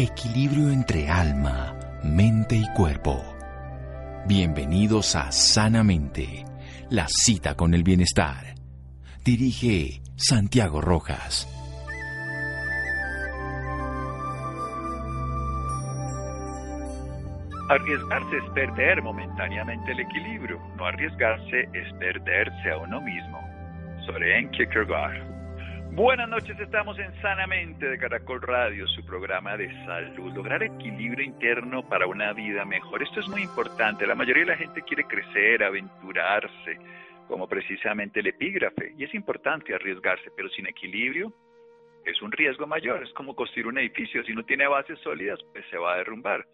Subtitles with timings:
[0.00, 3.20] Equilibrio entre alma, mente y cuerpo.
[4.28, 6.44] Bienvenidos a Sanamente,
[6.88, 8.54] la cita con el bienestar.
[9.24, 11.48] Dirige Santiago Rojas.
[17.68, 23.40] Arriesgarse es perder momentáneamente el equilibrio, no arriesgarse es perderse a uno mismo.
[24.06, 25.37] Soren Kierkegaard.
[25.98, 30.32] Buenas noches, estamos en Sanamente de Caracol Radio, su programa de salud.
[30.32, 33.02] Lograr equilibrio interno para una vida mejor.
[33.02, 34.06] Esto es muy importante.
[34.06, 36.78] La mayoría de la gente quiere crecer, aventurarse,
[37.26, 38.94] como precisamente el epígrafe.
[38.96, 41.32] Y es importante arriesgarse, pero sin equilibrio
[42.04, 43.02] es un riesgo mayor.
[43.02, 44.22] Es como construir un edificio.
[44.22, 46.46] Si no tiene bases sólidas, pues se va a derrumbar.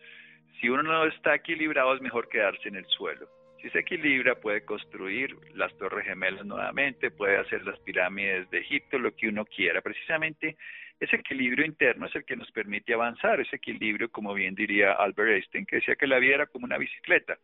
[0.59, 3.29] Si uno no está equilibrado, es mejor quedarse en el suelo.
[3.65, 8.99] Si se equilibra, puede construir las torres gemelas nuevamente, puede hacer las pirámides de Egipto,
[8.99, 9.81] lo que uno quiera.
[9.81, 10.59] Precisamente
[11.01, 15.31] ese equilibrio interno es el que nos permite avanzar, ese equilibrio, como bien diría Albert
[15.31, 17.39] Einstein, que decía que la vida era como una bicicleta.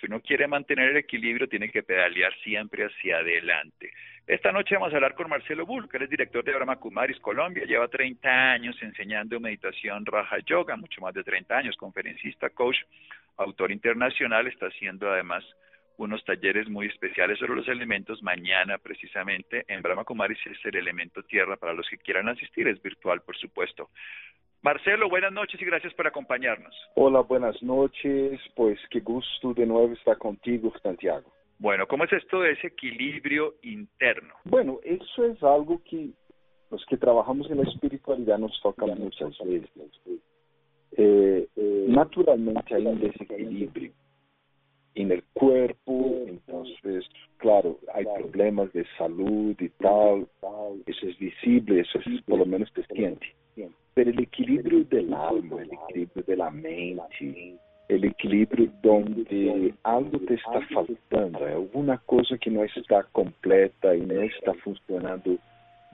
[0.00, 3.92] Si uno quiere mantener el equilibrio, tiene que pedalear siempre hacia adelante.
[4.26, 7.66] Esta noche vamos a hablar con Marcelo Bull, que es director de Brahma Kumaris Colombia.
[7.66, 12.78] Lleva 30 años enseñando meditación Raja Yoga, mucho más de 30 años, conferencista, coach,
[13.36, 14.46] autor internacional.
[14.46, 15.44] Está haciendo además
[15.98, 18.22] unos talleres muy especiales sobre los elementos.
[18.22, 22.68] Mañana, precisamente, en Brahma Kumaris es el elemento tierra para los que quieran asistir.
[22.68, 23.90] Es virtual, por supuesto.
[24.62, 26.74] Marcelo, buenas noches y gracias por acompañarnos.
[26.94, 28.40] Hola, buenas noches.
[28.54, 31.32] Pues qué gusto de nuevo estar contigo, Santiago.
[31.58, 34.34] Bueno, ¿cómo es esto de ese equilibrio interno?
[34.44, 36.10] Bueno, eso es algo que
[36.70, 39.70] los que trabajamos en la espiritualidad nos toca muchas veces.
[40.98, 43.92] Eh, eh, naturalmente hay un desequilibrio
[44.96, 47.04] en el cuerpo, entonces,
[47.36, 50.26] claro, hay problemas de salud y tal,
[50.86, 53.26] eso es visible, eso es por lo menos se siente.
[53.94, 57.56] Pero el equilibrio del alma, el equilibrio de la mente,
[57.88, 64.20] el equilibrio donde algo te está faltando, alguna cosa que no está completa y no
[64.22, 65.36] está funcionando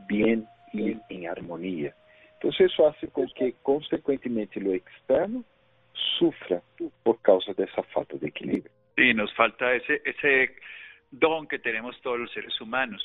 [0.09, 1.95] bien y en armonía.
[2.35, 5.45] Entonces eso hace con que, consecuentemente, lo externo
[6.19, 6.63] sufra
[7.03, 8.71] por causa de esa falta de equilibrio.
[8.97, 10.57] Sí, nos falta ese, ese
[11.11, 13.03] don que tenemos todos los seres humanos.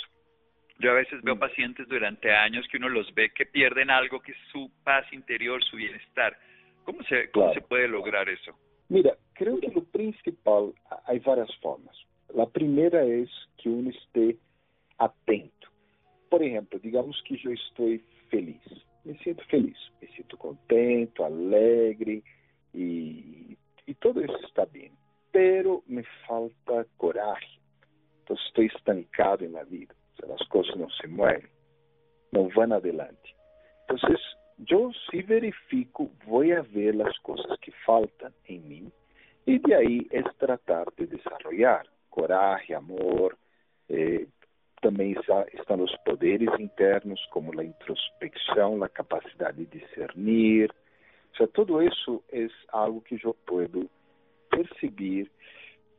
[0.79, 1.39] Yo a veces veo mm.
[1.39, 5.63] pacientes durante años que uno los ve que pierden algo que es su paz interior,
[5.63, 6.37] su bienestar.
[6.83, 8.57] ¿Cómo se, cómo se puede lograr eso?
[8.89, 10.73] Mira, creo que lo principal,
[11.05, 11.95] hay varias formas.
[12.33, 14.37] La primera es que uno esté
[14.97, 15.67] atento.
[16.29, 18.61] Por ejemplo, digamos que yo estoy feliz,
[19.03, 22.21] me siento feliz, me siento contento, alegre
[29.57, 29.93] la vida.
[30.13, 31.49] O sea, las cosas no se mueven,
[32.31, 33.35] no van adelante.
[33.81, 34.19] Entonces,
[34.57, 38.91] yo si verifico, voy a ver las cosas que faltan en mí
[39.45, 43.37] y de ahí es tratar de desarrollar coraje, amor.
[43.87, 44.27] Eh,
[44.81, 45.15] también
[45.53, 50.71] están los poderes internos como la introspección, la capacidad de discernir.
[51.33, 53.85] O sea, todo eso es algo que yo puedo
[54.49, 55.31] percibir,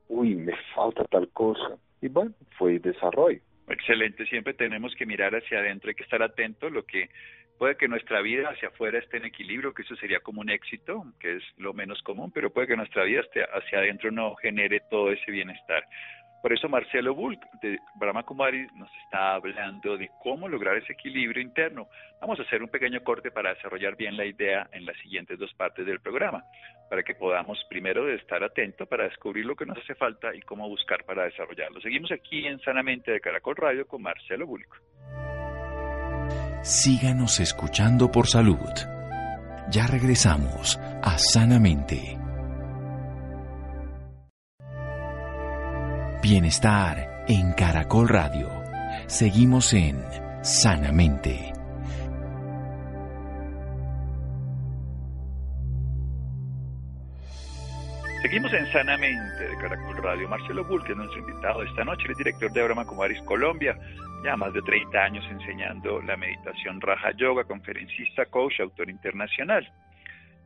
[0.09, 1.79] uy, me falta tal cosa.
[2.01, 3.41] Y bueno, fue desarrollo.
[3.71, 7.11] Excelente, siempre tenemos que mirar hacia adentro, hay que estar atento, lo que
[7.59, 11.05] puede que nuestra vida hacia afuera esté en equilibrio, que eso sería como un éxito,
[11.21, 15.11] que es lo menos común, pero puede que nuestra vida hacia adentro no genere todo
[15.13, 15.85] ese bienestar.
[16.43, 21.43] Por eso Marcelo Bulk de Brahma Kumari nos está hablando de cómo lograr ese equilibrio
[21.43, 21.89] interno.
[22.21, 25.53] Vamos a hacer un pequeño corte para desarrollar bien la idea en las siguientes dos
[25.55, 26.45] partes del programa,
[26.89, 30.69] para que podamos primero estar atentos para descubrir lo que nos hace falta y cómo
[30.69, 31.81] buscar para desarrollarlo.
[31.81, 34.81] Seguimos aquí en Sanamente de Caracol Radio con Marcelo Bulk.
[36.63, 38.59] Síganos escuchando por salud.
[39.71, 42.18] Ya regresamos a Sanamente.
[46.21, 48.51] Bienestar en Caracol Radio.
[49.07, 50.05] Seguimos en
[50.43, 51.53] Sanamente.
[58.21, 60.29] Seguimos en Sanamente de Caracol Radio.
[60.29, 63.79] Marcelo es nuestro invitado esta noche, el director de Brahma Kumaris Colombia,
[64.25, 69.73] ya más de 30 años enseñando la meditación Raja Yoga, conferencista, coach, autor internacional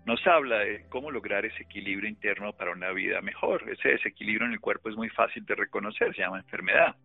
[0.04, 3.68] nos habla de cómo lograr ese equilibrio interno para una vida mejor.
[3.70, 6.96] Ese desequilibrio en el cuerpo es muy fácil de reconocer, se llama enfermedad.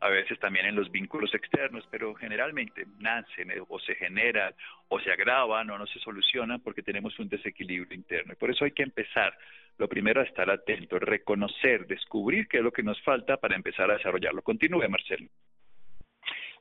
[0.00, 4.52] A veces también en los vínculos externos, pero generalmente nacen eh, o se generan
[4.88, 8.34] o se agravan o no se solucionan porque tenemos un desequilibrio interno.
[8.34, 9.34] Y por eso hay que empezar.
[9.78, 13.90] Lo primero es estar atento, reconocer, descubrir qué es lo que nos falta para empezar
[13.90, 14.42] a desarrollarlo.
[14.42, 15.28] Continúe, Marcelo.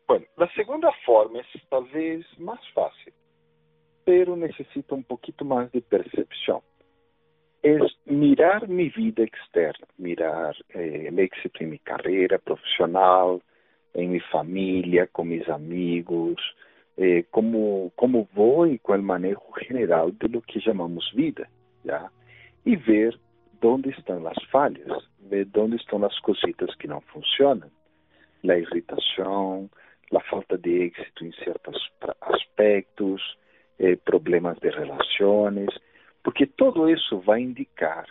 [0.08, 3.14] Bueno, la segunda forma es tal vez más fácil
[4.06, 6.62] pero necesita um pouquinho mais de percepção.
[7.64, 13.42] É mirar minha vida externa, mirar eh, o êxito em minha carreira profissional,
[13.96, 16.36] em minha família, com meus amigos,
[16.98, 21.50] eh, como, como vou e com o manejo geral de lo que chamamos vida,
[21.84, 22.12] já?
[22.64, 23.20] E ver
[23.64, 27.72] onde estão as falhas, ver onde estão as cositas que não funcionam,
[28.48, 29.68] a irritação,
[30.16, 31.92] a falta de êxito em certos
[32.22, 33.22] aspectos,
[33.80, 35.70] eh, problemas de relações,
[36.24, 38.06] porque tudo isso vai indicar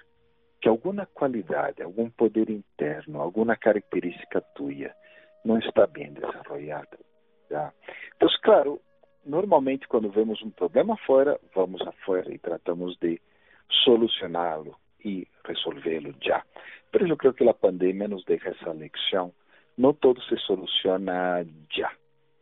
[0.61, 4.91] que alguma qualidade, algum poder interno, alguma característica tua
[5.45, 6.99] não está bem desenvolvida.
[7.49, 7.73] Tá?
[8.17, 8.81] Então, claro,
[9.27, 13.21] normalmente quando vemos um problema fora, vamos afuera e tratamos de
[13.85, 16.43] solucioná-lo e resolvê-lo já.
[16.93, 19.33] Mas eu creio que a pandemia nos deixa essa lição.
[19.77, 21.91] Não tudo se soluciona já.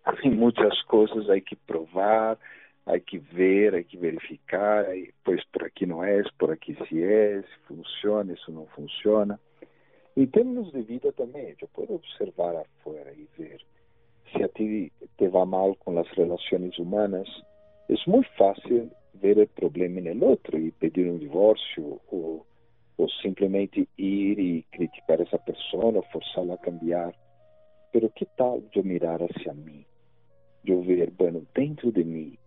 [0.05, 2.39] Há muitas coisas aí que provar,
[2.87, 4.87] hay que ver, hay que verificar,
[5.25, 9.39] pues por aquí no es, por aquí sí es, funciona, eso no funciona.
[10.15, 13.65] Em termos de vida também, eu posso observar afuera e ver
[14.31, 17.29] se a ti te va mal com as relações humanas.
[17.89, 22.47] É muito fácil ver o problema no outro e pedir um divórcio ou,
[22.99, 27.15] ou simplesmente ir e criticar essa pessoa forçá-la a cambiar.
[27.91, 29.85] Pero que tal eu mirar hacia mim?
[30.65, 32.39] Eu ver, bueno, dentro de mim,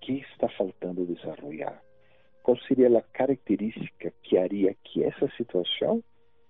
[0.00, 1.82] que está faltando desarrollar?
[2.42, 6.02] Qual seria a característica que haria que essa situação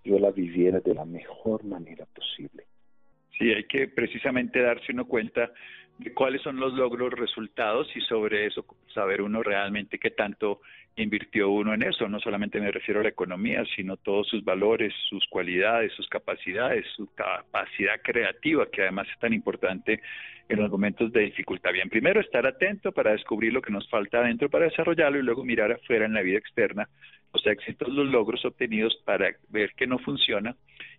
[0.05, 2.65] eu la viviera de la mejor manera posible?
[3.37, 5.53] Sí, hay que precisamente darse uno cuenta
[5.99, 10.61] de cuáles son los logros, resultados y sobre eso saber uno realmente qué tanto
[10.97, 12.09] invirtió uno en eso.
[12.09, 16.87] No solamente me refiero a la economía, sino todos sus valores, sus cualidades, sus capacidades,
[16.97, 20.01] su capacidad creativa, que además es tan importante
[20.49, 21.73] en los momentos de dificultad.
[21.73, 25.45] Bien, primero estar atento para descubrir lo que nos falta adentro para desarrollarlo y luego
[25.45, 26.89] mirar afuera en la vida externa
[27.33, 30.57] los éxitos, los logros obtenidos para ver que no funciona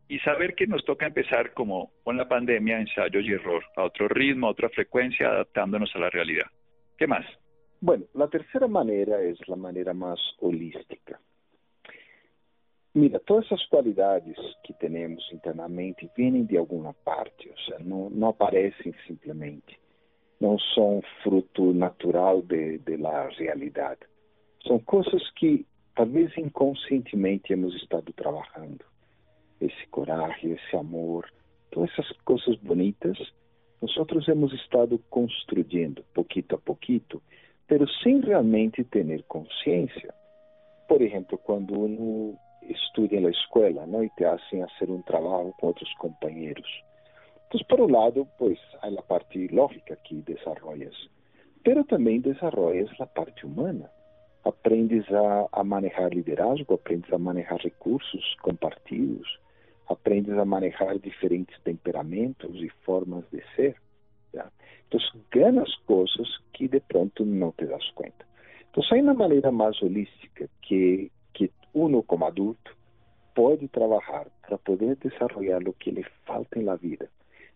[0.09, 4.07] y saber que nos toca empezar como con la pandemia, ensayo y error, a otro
[4.07, 6.47] ritmo, a otra frecuencia, adaptándonos a la realidad.
[6.97, 7.25] ¿Qué más?
[7.79, 11.19] Bueno, la tercera manera es la manera más holística.
[12.93, 18.29] Mira, todas essas qualidades que temos internamente vêm de alguma parte, ou seja, não, não
[18.29, 19.79] aparecem simplesmente,
[20.41, 23.99] não são fruto natural de, de la realidade.
[24.65, 25.63] São coisas que
[25.95, 28.83] talvez inconscientemente hemos estado trabalhando.
[29.59, 31.31] Esse coragem, esse amor,
[31.71, 33.17] todas essas coisas bonitas,
[33.81, 37.21] nós hemos estado construindo, pouquito a pouquito,
[37.67, 40.13] pero sem realmente ter consciência.
[40.87, 44.03] Por exemplo, quando uno estuda na escola, ¿no?
[44.03, 46.67] E te hacen fazer um trabalho com outros companheiros.
[47.47, 50.95] Então, por um lado, pues, há a parte lógica que desarrollas,
[51.63, 53.89] pero também desarrollas a parte humana.
[54.43, 59.39] Aprendes a, a manejar liderazgo, aprendes a manejar recursos compartidos,
[59.87, 63.75] aprendes a manejar diferentes temperamentos e formas de ser.
[64.33, 64.51] ¿ya?
[64.87, 64.99] Então,
[65.31, 68.25] ganas coisas que de pronto não te das conta.
[68.69, 72.75] Então, há uma maneira mais holística que que uno como adulto
[73.35, 77.07] pode trabalhar para poder desenvolver o que lhe falta na vida.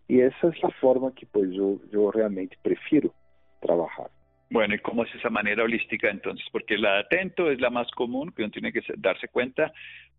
[0.08, 3.12] E essa é a forma que pues eu, eu realmente prefiro
[3.60, 4.10] trabalhar.
[4.50, 6.46] Bueno, ¿y cómo es esa manera holística entonces?
[6.52, 9.72] Porque la atento es la más común, que uno tiene que darse cuenta,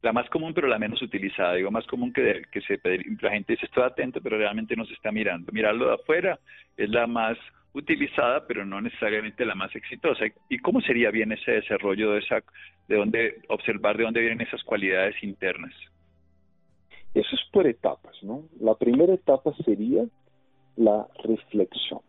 [0.03, 1.55] la más común pero la menos utilizada.
[1.55, 2.79] Digo, más común que, que se,
[3.21, 5.51] la gente dice estoy atento pero realmente no se está mirando.
[5.51, 6.39] Mirarlo de afuera
[6.77, 7.37] es la más
[7.73, 10.25] utilizada, pero no necesariamente la más exitosa.
[10.49, 12.43] ¿Y cómo sería bien ese desarrollo de esa,
[12.87, 15.73] de dónde observar de dónde vienen esas cualidades internas?
[17.13, 18.43] Eso es por etapas, ¿no?
[18.59, 20.03] La primera etapa sería
[20.75, 22.01] la reflexión.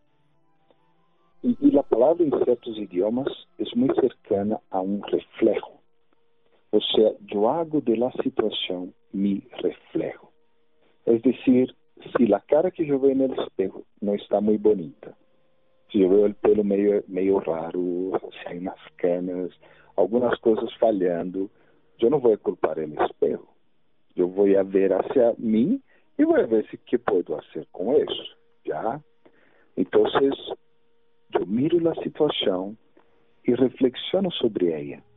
[1.42, 5.83] Y, y la palabra en ciertos idiomas es muy cercana a un reflejo.
[6.74, 10.32] O sea, yo hago de la situación mi reflejo.
[11.06, 11.72] Es decir,
[12.16, 15.16] si la cara que yo veo en el espejo no está muy bonita,
[15.92, 19.52] se eu vejo o pelo meio, meio raro, sem nas canas,
[19.94, 21.48] algumas coisas falhando,
[22.00, 23.46] eu não vou culpar o espelho.
[24.16, 25.80] Eu vou a ver hacia mim
[26.18, 29.00] e vou ver se que posso fazer com isso, já?
[29.76, 30.02] Então,
[31.38, 32.76] eu miro a situação
[33.46, 35.13] e reflexiono sobre ela.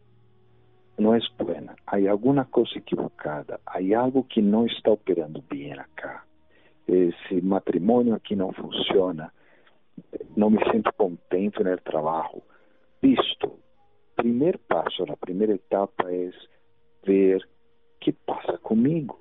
[0.97, 6.23] Não é buena, há alguma coisa equivocada, há algo que não está operando bem acá.
[6.87, 9.31] Esse matrimônio aqui não funciona,
[10.35, 12.41] não me sinto contente no trabalho.
[13.03, 13.59] Isto,
[14.15, 16.31] primeiro passo, a primeira etapa é
[17.05, 19.19] ver o que passa comigo,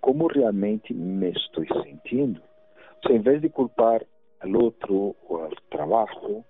[0.00, 2.40] como realmente me estou sentindo.
[3.06, 4.06] Se, em vez de culpar
[4.40, 6.44] ao outro ou ao trabalho,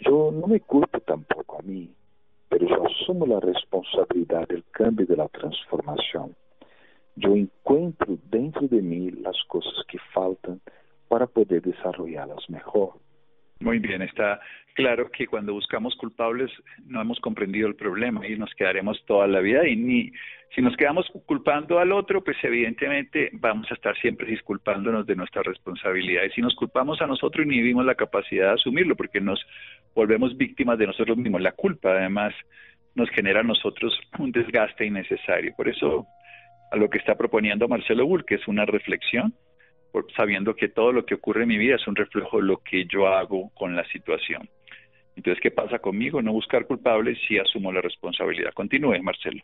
[0.00, 1.90] yo no me culpo tampoco a mí,
[2.48, 6.34] pero yo asumo la responsabilidad del cambio y de la transformación.
[7.16, 10.60] Yo encuentro dentro de mí las cosas que faltan
[11.08, 12.92] para poder desarrollarlas mejor.
[13.60, 14.40] Muy bien, está
[14.74, 16.50] claro que cuando buscamos culpables
[16.86, 20.12] no hemos comprendido el problema y nos quedaremos toda la vida y ni
[20.54, 25.42] si nos quedamos culpando al otro, pues evidentemente vamos a estar siempre disculpándonos de nuestra
[25.42, 29.44] responsabilidad y si nos culpamos a nosotros inhibimos la capacidad de asumirlo porque nos
[29.94, 31.42] volvemos víctimas de nosotros mismos.
[31.42, 32.32] La culpa además
[32.94, 35.52] nos genera a nosotros un desgaste innecesario.
[35.56, 36.06] Por eso
[36.70, 39.34] a lo que está proponiendo Marcelo Bull, que es una reflexión
[40.16, 42.84] sabiendo que todo lo que ocurre en mi vida es un reflejo de lo que
[42.86, 44.48] yo hago con la situación.
[45.16, 46.22] Entonces, ¿qué pasa conmigo?
[46.22, 48.52] No buscar culpables si asumo la responsabilidad.
[48.54, 49.42] Continúe, Marcelo.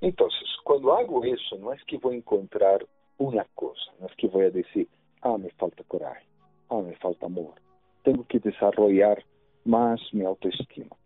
[0.00, 2.86] Entonces, cuando hago eso, no es que voy a encontrar
[3.18, 4.88] una cosa, no es que voy a decir,
[5.20, 6.24] ah, me falta coraje,
[6.70, 7.54] ah, me falta amor,
[8.02, 9.22] tengo que desarrollar
[9.66, 10.96] más mi autoestima,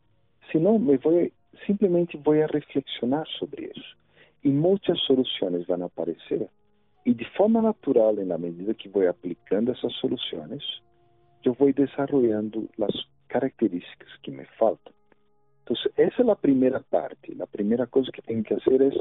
[0.53, 1.33] sino me voy,
[1.67, 3.97] simplemente voy a reflexionar sobre eso
[4.45, 6.49] y muchas soluciones van a aparecer
[7.05, 10.63] y de forma natural, en la medida que voy aplicando esas soluciones,
[11.43, 12.93] yo voy desarrollando las
[13.27, 14.95] características que me faltan.
[15.61, 17.35] Entonces, esa es la primera parte.
[17.35, 18.95] La primera cosa que tengo que hacer es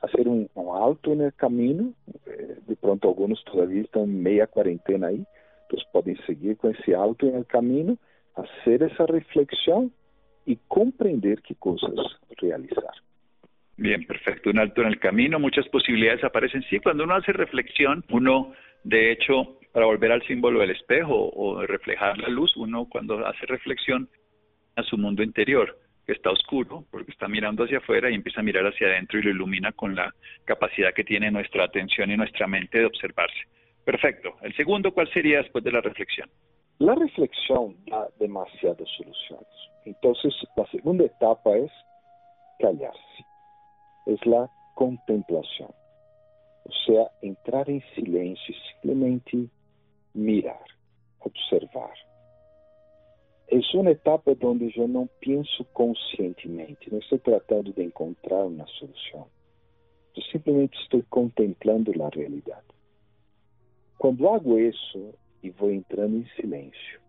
[0.00, 1.92] hacer un, alto en el camino.
[2.26, 5.24] Eh, de pronto, algunos todavía están media cuarentena ahí,
[5.62, 7.98] entonces pueden seguir con ese alto en el camino,
[8.34, 9.92] hacer esa reflexión
[10.46, 11.94] y comprender qué cosas
[12.38, 12.94] realizar.
[13.82, 14.48] Bien, perfecto.
[14.50, 16.62] Un alto en el camino, muchas posibilidades aparecen.
[16.70, 18.52] Sí, cuando uno hace reflexión, uno,
[18.84, 23.44] de hecho, para volver al símbolo del espejo o reflejar la luz, uno cuando hace
[23.46, 24.08] reflexión
[24.76, 28.44] a su mundo interior, que está oscuro, porque está mirando hacia afuera y empieza a
[28.44, 32.46] mirar hacia adentro y lo ilumina con la capacidad que tiene nuestra atención y nuestra
[32.46, 33.48] mente de observarse.
[33.84, 34.36] Perfecto.
[34.42, 36.30] El segundo, ¿cuál sería después de la reflexión?
[36.78, 39.48] La reflexión da demasiadas soluciones.
[39.86, 41.72] Entonces, la segunda etapa es
[42.60, 43.31] callarse
[44.06, 45.70] es la contemplación.
[46.64, 49.48] O sea, entrar en silencio y simplemente
[50.14, 50.64] mirar,
[51.18, 51.94] observar.
[53.48, 59.24] Es una etapa donde yo no pienso conscientemente, no estoy tratando de encontrar una solución.
[60.14, 62.62] Yo simplemente estoy contemplando la realidad.
[63.98, 67.00] Cuando hago eso y voy entrando en silencio,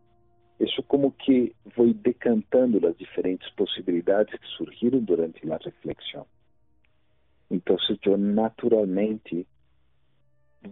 [0.60, 6.26] eso como que voy decantando las diferentes posibilidades que surgieron durante la reflexión.
[7.50, 9.46] Entonces yo naturalmente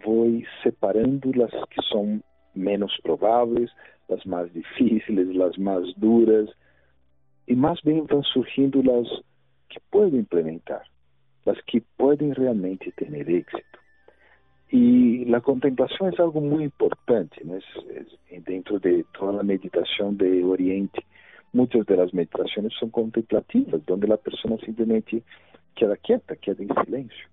[0.05, 2.23] voy separando las que son
[2.53, 3.71] menos probables,
[4.07, 6.49] las más difíciles, las más duras,
[7.47, 9.07] y más bien van surgiendo las
[9.69, 10.83] que puedo implementar,
[11.45, 13.79] las que pueden realmente tener éxito.
[14.69, 17.57] Y la contemplación es algo muy importante ¿no?
[17.57, 17.65] es,
[18.45, 21.05] dentro de toda la meditación de Oriente.
[21.51, 25.23] Muchas de las meditaciones son contemplativas, donde la persona simplemente
[25.75, 27.27] queda quieta, queda en silencio.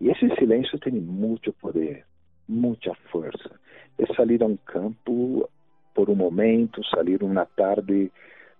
[0.00, 2.04] Y ese silencio tiene mucho poder,
[2.46, 3.50] mucha fuerza.
[3.96, 5.48] Es salir a un campo
[5.94, 8.10] por un momento, salir una tarde,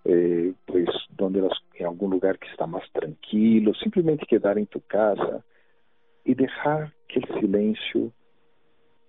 [0.05, 4.81] eh, pues donde las, en algún lugar que está más tranquilo, simplemente quedar en tu
[4.81, 5.45] casa
[6.25, 8.13] y dejar que el silencio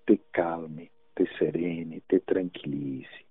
[0.05, 3.25] te calme, te serene, te tranquilice.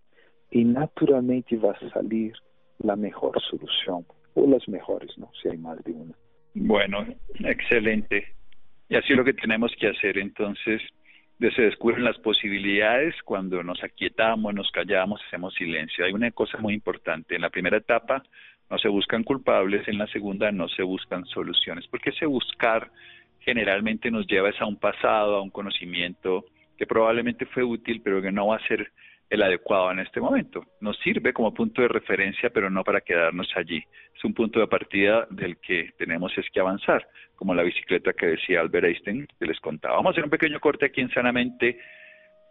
[0.50, 2.32] Y naturalmente va a salir
[2.78, 5.30] la mejor solución, o las mejores, ¿no?
[5.42, 6.14] Si hay más de una.
[6.54, 7.06] Bueno,
[7.40, 8.34] excelente.
[8.88, 10.18] Y así es lo que tenemos que hacer.
[10.18, 10.82] Entonces,
[11.38, 16.04] se descubren las posibilidades cuando nos aquietamos, nos callamos, hacemos silencio.
[16.04, 17.36] Hay una cosa muy importante.
[17.36, 18.22] En la primera etapa
[18.70, 22.90] no se buscan culpables, en la segunda no se buscan soluciones, porque ese buscar
[23.40, 26.44] generalmente nos lleva a un pasado, a un conocimiento
[26.76, 28.90] que probablemente fue útil, pero que no va a ser
[29.30, 30.62] el adecuado en este momento.
[30.80, 33.82] Nos sirve como punto de referencia, pero no para quedarnos allí.
[34.16, 37.06] Es un punto de partida del que tenemos es que avanzar,
[37.36, 39.96] como la bicicleta que decía Albert Einstein, que les contaba.
[39.96, 41.78] Vamos a hacer un pequeño corte aquí en Sanamente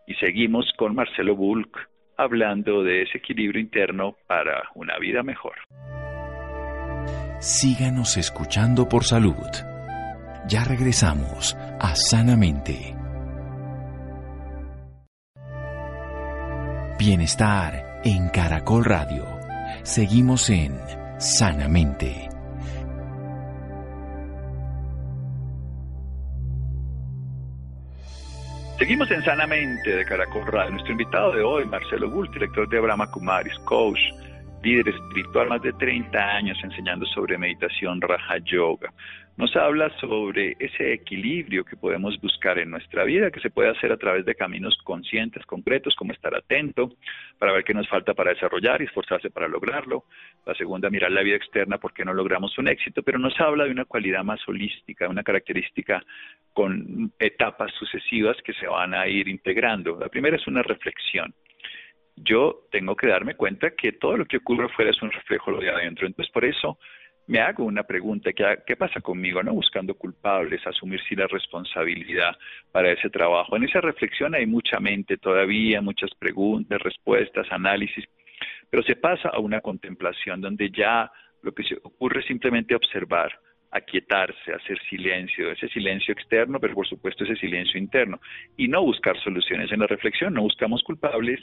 [0.07, 5.55] y seguimos con Marcelo Bulk hablando de ese equilibrio interno para una vida mejor.
[7.39, 9.47] Síganos escuchando por salud.
[10.47, 12.95] Ya regresamos a Sanamente.
[16.97, 19.23] Bienestar en Caracol Radio.
[19.83, 20.75] Seguimos en
[21.19, 22.27] Sanamente.
[28.79, 30.71] Seguimos en Sanamente de Caracol Radio.
[30.71, 33.99] Nuestro invitado de hoy, Marcelo Bull, director de Abraham Kumaris, coach,
[34.63, 38.91] líder espiritual, más de 30 años enseñando sobre meditación Raja Yoga.
[39.37, 43.91] Nos habla sobre ese equilibrio que podemos buscar en nuestra vida, que se puede hacer
[43.91, 46.93] a través de caminos conscientes, concretos, como estar atento
[47.37, 50.05] para ver qué nos falta para desarrollar y esforzarse para lograrlo.
[50.43, 53.71] La segunda, mirar la vida externa porque no logramos un éxito, pero nos habla de
[53.71, 56.03] una cualidad más holística, una característica
[56.51, 59.99] con etapas sucesivas que se van a ir integrando.
[59.99, 61.31] La primera es una reflexión
[62.19, 65.69] yo tengo que darme cuenta que todo lo que ocurre afuera es un reflejo de
[65.69, 66.07] adentro.
[66.07, 66.79] Entonces, por eso
[67.27, 69.43] me hago una pregunta, ¿qué, ¿qué, pasa conmigo?
[69.43, 69.53] ¿No?
[69.53, 72.35] Buscando culpables, asumir sí la responsabilidad
[72.71, 73.55] para ese trabajo.
[73.55, 78.05] En esa reflexión hay mucha mente todavía, muchas preguntas, respuestas, análisis,
[78.69, 83.31] pero se pasa a una contemplación donde ya lo que ocurre es simplemente observar,
[83.71, 88.19] aquietarse, hacer silencio, ese silencio externo, pero por supuesto ese silencio interno,
[88.55, 89.71] y no buscar soluciones.
[89.71, 91.41] En la reflexión no buscamos culpables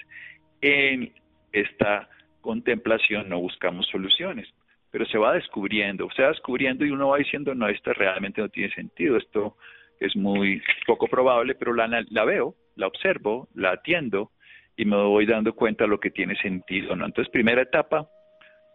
[0.60, 1.12] en
[1.52, 2.08] esta
[2.40, 4.52] contemplación no buscamos soluciones,
[4.94, 8.48] pero se va descubriendo, se va descubriendo y uno va diciendo, no, esto realmente no
[8.48, 9.56] tiene sentido, esto
[9.98, 14.30] es muy poco probable, pero la, la veo, la observo, la atiendo
[14.76, 16.94] y me voy dando cuenta de lo que tiene sentido.
[16.94, 17.06] ¿no?
[17.06, 18.08] Entonces, primera etapa,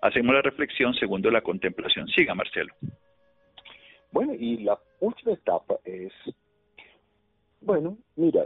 [0.02, 2.10] hacemos la reflexión, segundo, la contemplación.
[2.10, 2.74] Siga, Marcelo.
[4.12, 6.12] Bueno, y la última etapa es,
[7.62, 8.46] bueno, mira,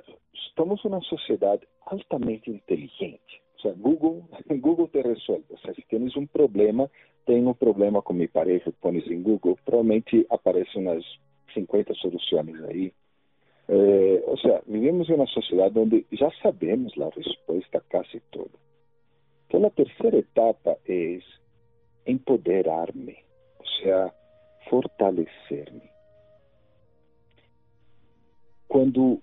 [0.55, 3.41] somos una sociedad altamente inteligente.
[3.63, 4.23] Sea, Google,
[4.61, 5.45] Google te resuelve.
[5.49, 6.87] O sea, si tienes un problema,
[7.25, 11.03] tengo un problema con mi pareja, pones en Google, probablemente aparecen unas
[11.53, 12.93] 50 soluciones ahí.
[13.69, 18.49] Eh, o sea, vivimos en una sociedad donde ya sabemos la respuesta a casi todo.
[19.43, 21.23] Entonces, la tercera etapa es
[22.05, 23.23] empoderarme,
[23.59, 24.13] o sea,
[24.69, 25.89] fortalecerme.
[28.67, 29.19] Cuando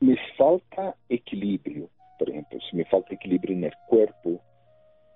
[0.00, 1.90] me falta equilibrio,
[2.22, 4.40] por ejemplo, si me falta equilibrio en el cuerpo,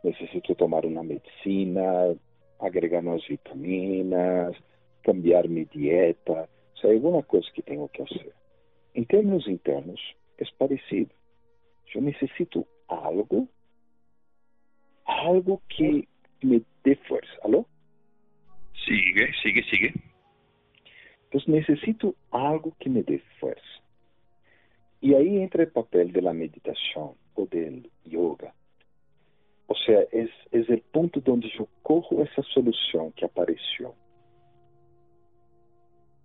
[0.02, 2.12] necesito tomar una medicina,
[2.58, 4.56] agregar unas vitaminas,
[5.04, 8.32] cambiar mi dieta, o sea, alguna cosa que tengo que hacer.
[8.94, 10.00] En términos internos,
[10.36, 11.10] es parecido.
[11.94, 13.46] Yo necesito algo,
[15.04, 16.08] algo que
[16.42, 17.32] me dé fuerza.
[17.44, 17.68] ¿Aló?
[18.84, 19.95] Sigue, sigue, sigue.
[21.26, 23.85] Entonces necesito algo que me dé fuerza.
[25.06, 28.52] Y ahí entra el papel de la meditación o del yoga.
[29.69, 31.69] O sea, es, es el punto donde yo
[32.25, 33.95] esa solución que apareció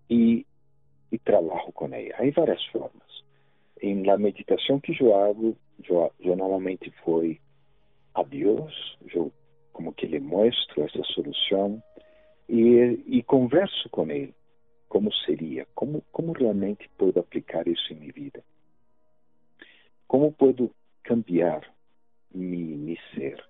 [0.07, 0.47] y,
[1.11, 2.15] y trabajo con ella.
[2.17, 3.07] Hay varias formas.
[3.75, 7.39] En la meditación que yo hago, yo normalmente voy
[8.15, 9.29] a Dios, yo
[9.73, 11.83] como que le muestro esa solución
[12.47, 14.33] y, y converso con Él.
[14.87, 15.67] Como seria?
[15.75, 18.43] Como, como realmente posso aplicar isso em minha vida?
[20.11, 20.69] Como posso
[21.03, 21.61] cambiar
[22.35, 23.41] mi, mi ser?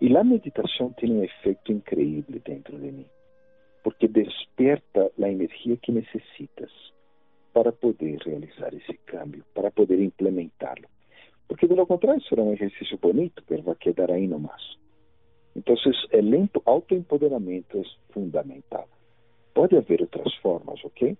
[0.00, 3.06] E a meditação tem um efeito increíble dentro de mim,
[3.84, 6.72] porque desperta a energia que necessitas
[7.52, 10.88] para poder realizar esse cambio, para poder implementá-lo.
[11.46, 14.62] Porque de lo contrário será um exercício bonito, mas vai quedar aí nomás.
[15.54, 18.88] Então, o autoempoderamento é fundamental.
[19.52, 21.18] Pode haver outras formas, ¿ok?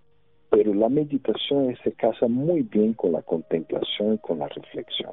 [0.51, 5.13] Pero la meditación se casa muy bien con la contemplación y con la reflexión.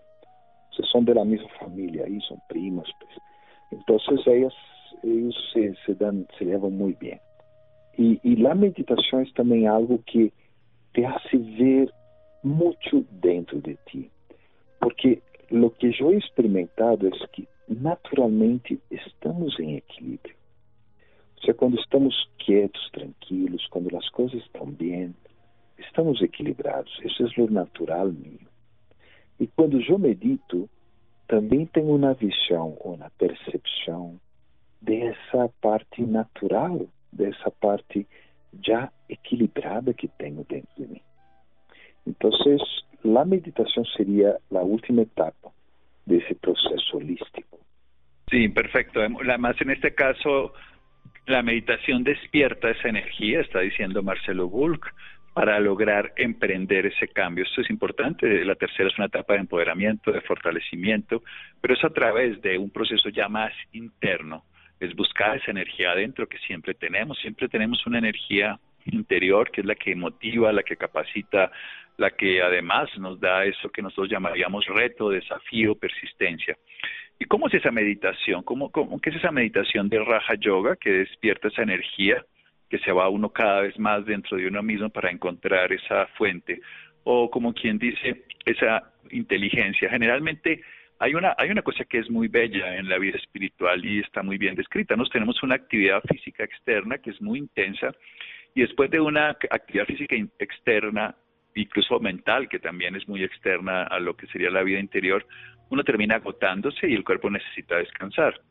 [0.75, 3.11] Se son de la misma familia ahí, son primos, pues.
[3.71, 4.53] Entonces ellos,
[5.03, 7.19] ellos se, se, dan, se llevan muy bien.
[7.97, 10.31] Y, y la meditación es también algo que
[10.93, 11.91] te hace ver
[12.43, 14.09] mucho dentro de ti.
[14.79, 20.35] Porque lo que yo he experimentado es que naturalmente estamos en equilibrio.
[21.37, 25.13] O sea, quando estamos quietos, tranquilos, quando as coisas estão bem,
[25.77, 26.91] estamos equilibrados.
[27.03, 28.47] Isso é o natural mío.
[29.39, 30.69] E quando eu medito,
[31.27, 34.19] também tenho uma visão, uma percepção
[34.81, 38.07] dessa parte natural, dessa parte
[38.63, 41.01] já equilibrada que tenho dentro de mim.
[42.05, 42.31] Então,
[43.17, 45.51] a meditação seria a última etapa
[46.05, 47.59] desse processo holístico.
[48.29, 48.99] Sí, perfecto.
[48.99, 50.53] Además, en este caso,
[51.27, 54.93] La meditación despierta esa energía, está diciendo Marcelo Bulk,
[55.37, 57.43] para lograr emprender ese cambio.
[57.43, 58.43] Esto es importante.
[58.43, 61.21] La tercera es una etapa de empoderamiento, de fortalecimiento,
[61.61, 64.45] pero es a través de un proceso ya más interno.
[64.79, 67.19] Es buscar esa energía adentro que siempre tenemos.
[67.19, 71.51] Siempre tenemos una energía interior que es la que motiva, la que capacita,
[71.97, 76.57] la que además nos da eso que nosotros llamaríamos reto, desafío, persistencia.
[77.19, 78.41] ¿Y cómo es esa meditación?
[78.41, 82.25] ¿Cómo, cómo, ¿Qué es esa meditación de Raja Yoga que despierta esa energía
[82.69, 86.61] que se va uno cada vez más dentro de uno mismo para encontrar esa fuente?
[87.03, 89.89] O como quien dice, esa inteligencia.
[89.89, 90.61] Generalmente
[90.99, 94.23] hay una, hay una cosa que es muy bella en la vida espiritual y está
[94.23, 94.95] muy bien descrita.
[94.95, 97.93] Nos tenemos una actividad física externa que es muy intensa
[98.55, 101.15] y después de una actividad física externa,
[101.53, 105.27] incluso mental, que también es muy externa a lo que sería la vida interior,
[105.69, 108.41] uno termina agotándose y el cuerpo necesita descansar.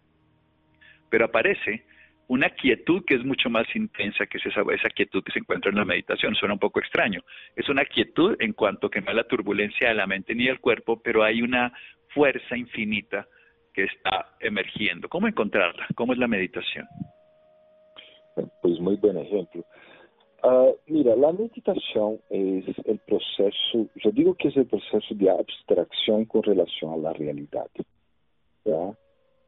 [1.10, 1.84] Pero aparece
[2.28, 5.76] una quietud que es mucho más intensa que esa, esa quietud que se encuentra en
[5.76, 6.34] la meditación.
[6.34, 7.22] Suena un poco extraño.
[7.54, 10.60] Es una quietud en cuanto que no hay la turbulencia de la mente ni del
[10.60, 11.72] cuerpo, pero hay una
[12.14, 13.26] fuerza infinita
[13.72, 15.08] que está emergiendo.
[15.08, 15.86] ¿Cómo encontrarla?
[15.94, 16.86] ¿Cómo es la meditación?
[18.62, 19.64] Pues muy buen ejemplo.
[20.42, 26.24] Uh, mira, la meditación es el proceso, yo digo que es el proceso de abstracción
[26.26, 27.66] con relación a la realidad.
[28.64, 28.96] ¿ya?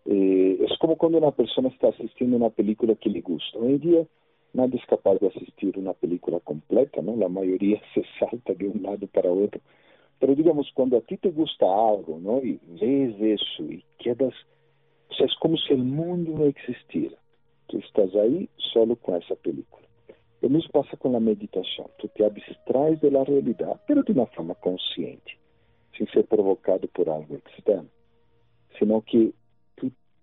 [0.07, 3.59] Eh, es como cuando una persona está asistiendo a una película que le gusta.
[3.59, 4.07] Hoy en día
[4.53, 7.17] nadie es capaz de asistir una película completa, ¿no?
[7.17, 9.61] La mayoría se salta de un lado para otro.
[10.19, 12.43] Pero digamos, cuando a ti te gusta algo, ¿no?
[12.43, 14.35] Y ves eso y quedas,
[15.11, 17.17] o sea, es como si el mundo no existiera.
[17.67, 19.87] Tú estás ahí solo con esa película.
[20.41, 21.89] Lo mismo pasa con la meditación.
[21.99, 25.37] Tú te abstraes de la realidad, pero de una forma consciente,
[25.97, 27.89] sin ser provocado por algo externo,
[28.79, 29.33] sino que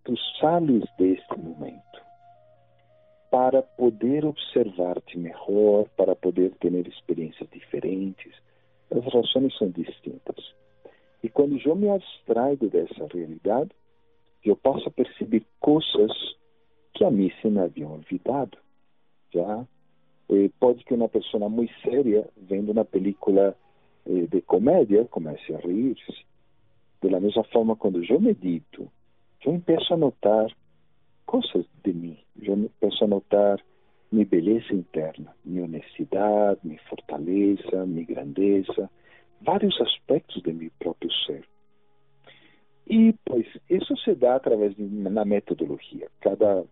[0.05, 1.83] tú sales de este momento
[3.29, 8.33] para poder observarte mejor, para poder tener experiencias diferentes,
[8.89, 10.53] as relações são distintas.
[11.21, 13.71] E quando eu me abstraio dessa realidade,
[14.43, 16.11] eu posso perceber coisas
[16.93, 18.57] que a mim se me haviam olvidado.
[19.33, 19.65] Já
[20.59, 23.55] pode que uma pessoa muito séria, vendo uma película
[24.05, 26.25] eh, de comédia, comece a rir-se.
[27.01, 28.89] Da mesma forma, quando eu medito,
[29.45, 30.47] eu começo a notar
[31.25, 32.17] coisas de mim.
[32.41, 33.59] Eu começo a notar
[34.11, 38.89] minha beleza interna, minha honestidade, minha fortaleza, minha grandeza,
[39.41, 41.45] vários aspectos de meu próprio ser.
[42.87, 46.07] E, pois, isso se dá através de uma metodologia.
[46.21, 46.63] Cada,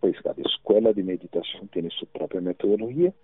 [0.00, 3.14] pois, cada escola de meditação tem sua própria metodologia.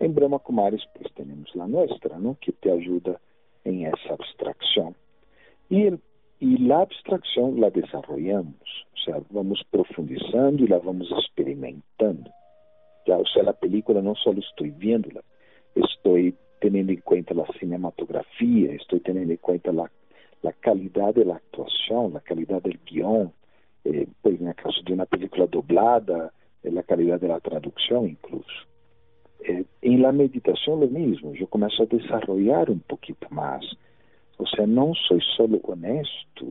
[0.00, 2.34] Em Brahma Kumaris, pois, temos a nossa, não?
[2.34, 3.20] que te ajuda
[3.64, 4.94] em essa abstração.
[5.70, 5.92] E,
[6.40, 12.30] e a abstração la desarrollamos, ou seja, vamos profundizando e la vamos experimentando.
[13.06, 15.22] Ya, o sea, la película no solo estoy viéndola,
[15.74, 19.90] estoy teniendo en cuenta la cinematografía, estoy teniendo en cuenta la,
[20.42, 23.32] la calidad de la actuación, la calidad del guion,
[23.84, 28.08] eh, pues en el caso de una película doblada, eh, la calidad de la traducción
[28.08, 28.66] incluso.
[29.42, 33.64] Eh, en la meditación lo mismo, yo comienzo a desarrollar un poquito más.
[34.40, 36.46] O sea, no soy solo honesto,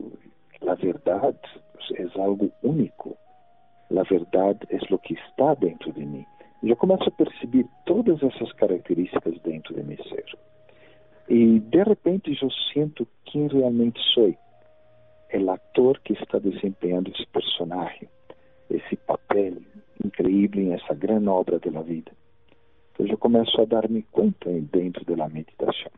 [0.60, 1.36] la verdad
[1.98, 3.16] es algo único.
[3.88, 6.26] La verdad es lo que está dentro de mí
[6.62, 10.26] eu começo a perceber todas essas características dentro de meu ser.
[11.28, 14.34] E de repente eu sinto quem realmente sou.
[15.32, 18.08] O ator que está desempenhando esse personagem,
[18.68, 19.58] esse papel
[20.04, 22.12] incrível em essa grande obra da vida.
[22.92, 25.90] Então eu começo a dar-me conta dentro da meditação.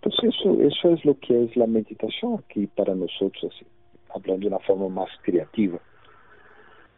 [0.00, 3.66] Então isso, isso é o que é a meditação aqui para nós, assim,
[4.08, 5.80] falando de uma forma mais criativa.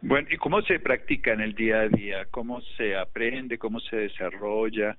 [0.01, 2.25] Bueno, ¿y cómo se practica en el día a día?
[2.31, 3.57] ¿Cómo se aprende?
[3.57, 4.97] ¿Cómo se desarrolla?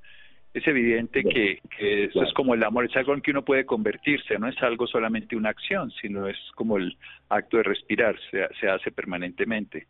[0.54, 3.66] Es evidente que, que eso es como el amor, es algo en que uno puede
[3.66, 6.96] convertirse, no es algo solamente una acción, sino es como el
[7.28, 9.88] acto de respirar, se, se hace permanentemente.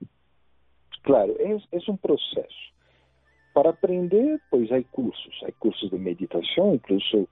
[1.01, 2.47] Claro, es, es un proceso.
[3.53, 7.27] Para aprender, pues hay cursos, hay cursos de meditación, incluso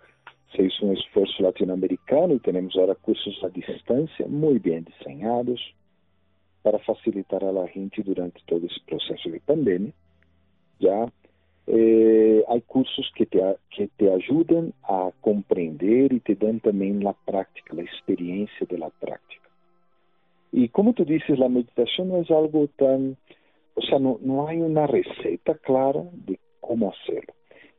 [0.56, 5.60] se hizo un esfuerzo latinoamericano y tenemos ahora cursos a distancia muy bien diseñados
[6.62, 9.94] para facilitar a la gente durante todo esse processo de pandemia.
[10.80, 11.12] Já
[11.68, 17.14] eh, há cursos que te, que te ajudam a compreender e te dão também a
[17.14, 19.50] prática, a experiência da prática.
[20.52, 23.16] E como tu dizes, a meditação não é algo tão,
[23.76, 27.34] ou seja, não, não há uma receita clara de como fazê-lo.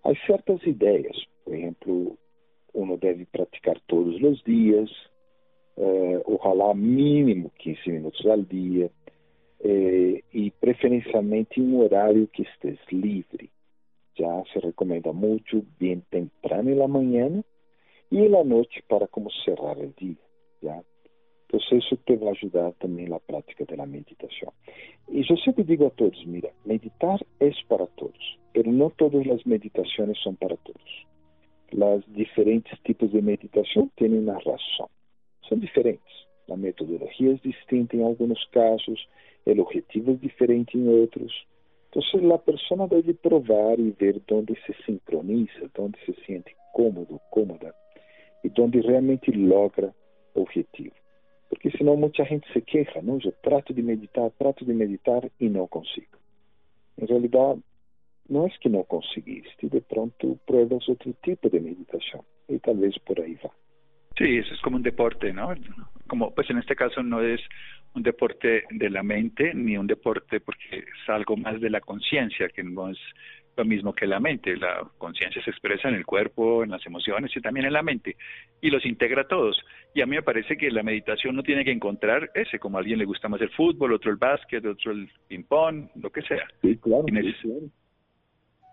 [0.04, 2.18] Há certas ideias, por exemplo,
[2.74, 4.90] uno deve praticar todos os dias,
[5.76, 8.90] eh, ojalá mínimo 15 minutos ao dia,
[9.64, 13.50] eh, e preferencialmente em um horário que estés livre.
[14.18, 17.42] Já se recomenda muito bem temprano em la manhã
[18.10, 20.16] e na noite para como cerrar o dia.
[20.62, 20.82] Já?
[21.46, 24.52] Então, isso te vai ajudar também na prática da meditação.
[25.10, 29.44] E eu sempre digo a todos, mira, meditar é para todos, mas não todas as
[29.44, 31.11] meditações são para todos.
[31.74, 34.88] Os diferentes tipos de meditação têm uma razão
[35.52, 36.26] são diferentes.
[36.50, 39.06] A metodologia é distinta em alguns casos,
[39.46, 41.46] o objetivo é diferente em outros.
[41.88, 47.74] Então, a pessoa deve provar e ver onde se sincroniza, onde se sente cômodo, cômoda
[48.42, 49.94] e onde realmente logra
[50.34, 50.94] o objetivo.
[51.50, 53.18] porque senão muita gente se queja, não?
[53.22, 56.16] Eu trato de meditar, trato de meditar e não consigo.
[56.98, 57.60] Em realidade,
[58.32, 63.20] não é que não conseguiste, de pronto pruebas outro tipo de meditação e talvez por
[63.20, 63.50] aí vá.
[64.16, 65.54] Sí, eso es como un deporte, ¿no?
[66.08, 67.40] Como, pues en este caso no es
[67.94, 72.48] un deporte de la mente ni un deporte porque es algo más de la conciencia,
[72.48, 72.98] que no es
[73.56, 74.56] lo mismo que la mente.
[74.56, 78.16] La conciencia se expresa en el cuerpo, en las emociones y también en la mente
[78.60, 79.58] y los integra a todos.
[79.94, 82.80] Y a mí me parece que la meditación no tiene que encontrar ese, como a
[82.80, 86.46] alguien le gusta más el fútbol, otro el básquet, otro el ping-pong, lo que sea.
[86.62, 87.04] Sí, claro.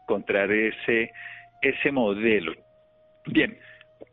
[0.10, 1.12] Encontrar ese,
[1.62, 2.52] ese modelo.
[3.28, 3.56] Bien,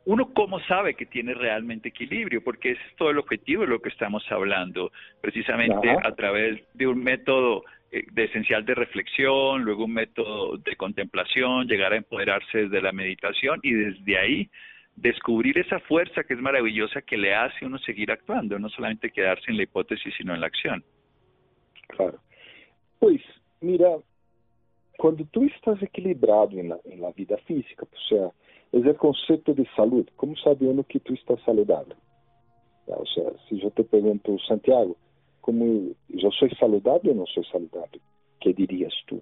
[0.05, 3.81] uno cómo sabe que tiene realmente equilibrio, porque ese es todo el objetivo de lo
[3.81, 9.87] que estamos hablando, precisamente a través de un método eh, de esencial de reflexión, luego
[9.87, 14.51] un método de contemplación, llegar a empoderarse desde la meditación y desde ahí
[14.97, 19.11] descubrir esa fuerza que es maravillosa que le hace a uno seguir actuando, no solamente
[19.11, 20.85] quedarse en la hipótesis, sino en la acción.
[21.89, 22.19] Claro.
[22.99, 23.23] Pues,
[23.63, 23.89] mira,
[24.97, 28.31] cuando tú estás equilibrado en la, en la vida física, o sea,
[28.73, 30.07] es el concepto de salud.
[30.17, 31.95] ¿Cómo sabe uno que tú estás saludable?
[32.87, 34.97] O sea, si yo te pregunto, Santiago,
[35.41, 38.01] ¿cómo yo soy saludable o no soy saludable?
[38.41, 39.21] ¿Qué dirías tú?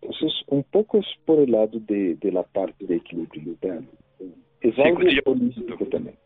[0.00, 3.88] Entonces, un poco es por el lado de, de la parte de equilibrio interno.
[4.60, 6.16] Es sí, algo yo, holístico también.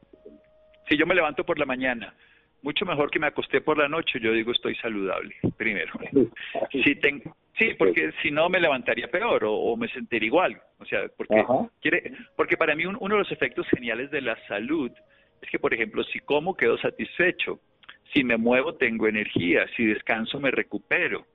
[0.89, 2.15] Si yo me levanto por la mañana,
[2.63, 5.93] mucho mejor que me acosté por la noche, yo digo estoy saludable, primero.
[6.71, 10.61] si tengo, Sí, porque si no me levantaría peor o, me sentiría igual.
[10.79, 11.45] O sea, porque,
[11.81, 14.91] quiere, porque para mí uno de los efectos geniales de la salud
[15.41, 17.61] es que, por ejemplo, si como quedo satisfecho,
[18.13, 21.27] si me muevo tengo energía, si descanso me recupero,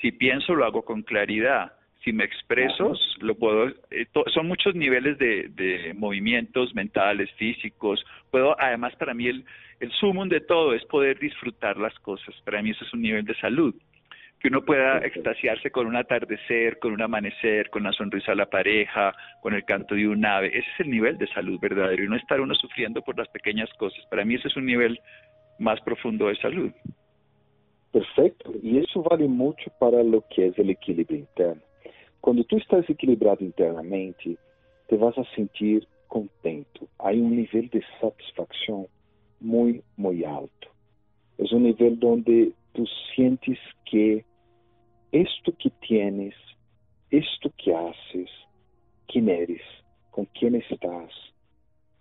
[0.00, 1.72] si pienso lo hago con claridad,
[2.04, 3.68] si me expreso lo puedo.
[3.90, 8.04] Eh, son muchos niveles de, de movimientos mentales, físicos.
[8.30, 9.44] Puedo, además, para mí el
[9.82, 12.32] el sumum de todo es poder disfrutar las cosas.
[12.44, 13.74] Para mí eso es un nivel de salud
[14.42, 18.46] que uno pueda extasiarse con un atardecer, con un amanecer, con la sonrisa a la
[18.46, 20.48] pareja, con el canto de un ave.
[20.48, 23.72] Ese es el nivel de salud verdadero y no estar uno sufriendo por las pequeñas
[23.74, 24.04] cosas.
[24.10, 24.98] Para mí ese es un nivel
[25.60, 26.72] más profundo de salud.
[27.92, 28.52] Perfecto.
[28.60, 31.62] Y eso vale mucho para lo que es el equilibrio interno.
[32.20, 34.36] Cuando tú estás equilibrado internamente,
[34.88, 36.88] te vas a sentir contento.
[36.98, 38.88] Hay un nivel de satisfacción
[39.38, 40.68] muy, muy alto.
[41.38, 44.24] Es un nivel donde tú sientes que
[45.12, 46.34] esto que tienes,
[47.10, 48.30] esto que haces,
[49.06, 49.60] quién eres,
[50.10, 51.10] con quién estás,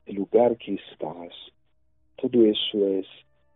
[0.05, 1.33] el lugar que estás,
[2.15, 3.05] todo eso es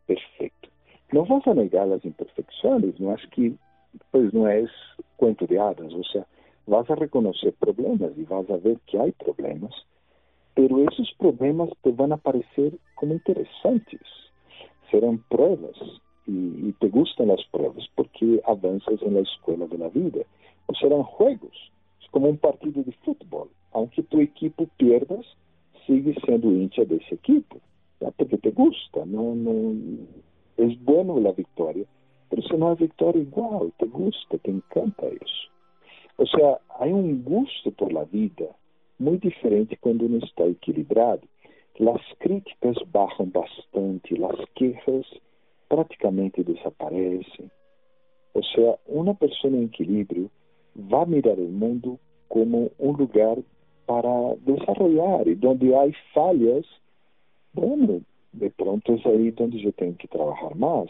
[0.06, 0.70] perfecto.
[1.14, 3.54] No vas a negar las imperfecciones, no es que,
[4.12, 4.70] pues no es
[5.16, 6.28] cuento de hadas, o sea,
[6.68, 9.74] vas a reconocer problemas y vas a ver que hay problemas,
[10.54, 14.02] pero esos problemas te van a parecer como interesantes,
[14.92, 15.78] serán pruebas
[16.28, 20.22] y, y, te gustan las pruebas porque avanzas en la escuela de la vida.
[20.68, 23.50] O serán juegos, es como un partido de fútbol.
[23.74, 25.26] Aunque tu equipo pierdas,
[25.86, 27.58] sigues siendo hincha de ese equipo,
[28.00, 28.12] ¿ya?
[28.12, 29.76] porque te gusta, no, no,
[30.58, 31.86] es bueno la victoria,
[32.30, 35.50] pero si no hay victoria igual, te gusta, te encanta eso.
[36.18, 38.48] O sea, hay un gusto por la vida
[38.98, 41.22] muy diferente cuando uno está equilibrado.
[41.78, 45.06] Las críticas bajan bastante, las quejas
[45.68, 47.50] praticamente desaparece.
[48.34, 50.30] O sea, una persona en equilibrio
[50.78, 53.38] va a mirar el mundo como un lugar
[53.86, 56.66] para desarrollar y donde hay fallas,
[57.54, 58.02] bueno,
[58.34, 60.88] de pronto es ahí donde yo tengo que trabajar más.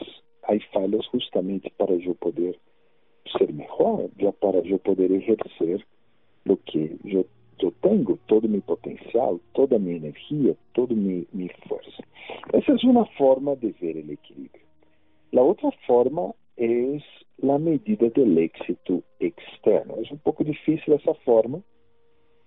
[0.47, 2.57] Hay fallas justamente para yo poder
[3.37, 5.85] ser mejor, ya para yo poder ejercer
[6.45, 7.25] lo que yo
[7.81, 12.03] tengo, todo mi potencial, toda mi energía, toda mi, mi fuerza.
[12.53, 14.64] Esa es una forma de ver el equilibrio.
[15.35, 17.03] La otra forma es
[17.39, 19.95] la medida del éxito externo.
[20.01, 21.59] Es un poco difícil esa forma,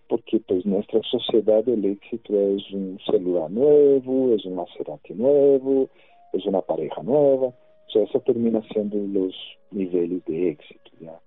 [0.09, 5.90] porque pues nuestra sociedad el éxito es un celular nuevo, es un Maserati nuevo,
[6.33, 7.48] es una pareja nueva.
[7.48, 9.35] O sea, eso termina siendo los
[9.70, 10.90] niveles de éxito.
[10.98, 11.20] ¿ya?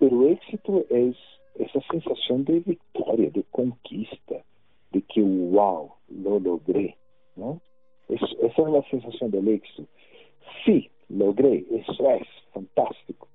[0.00, 1.14] Pero éxito es
[1.60, 4.42] esa sensación de victoria, de conquista,
[4.90, 6.96] de que wow, lo logré.
[7.36, 7.60] ¿no?
[8.08, 9.86] Es, esa es la sensación del éxito.
[10.64, 13.28] Sí, logré, eso es fantástico.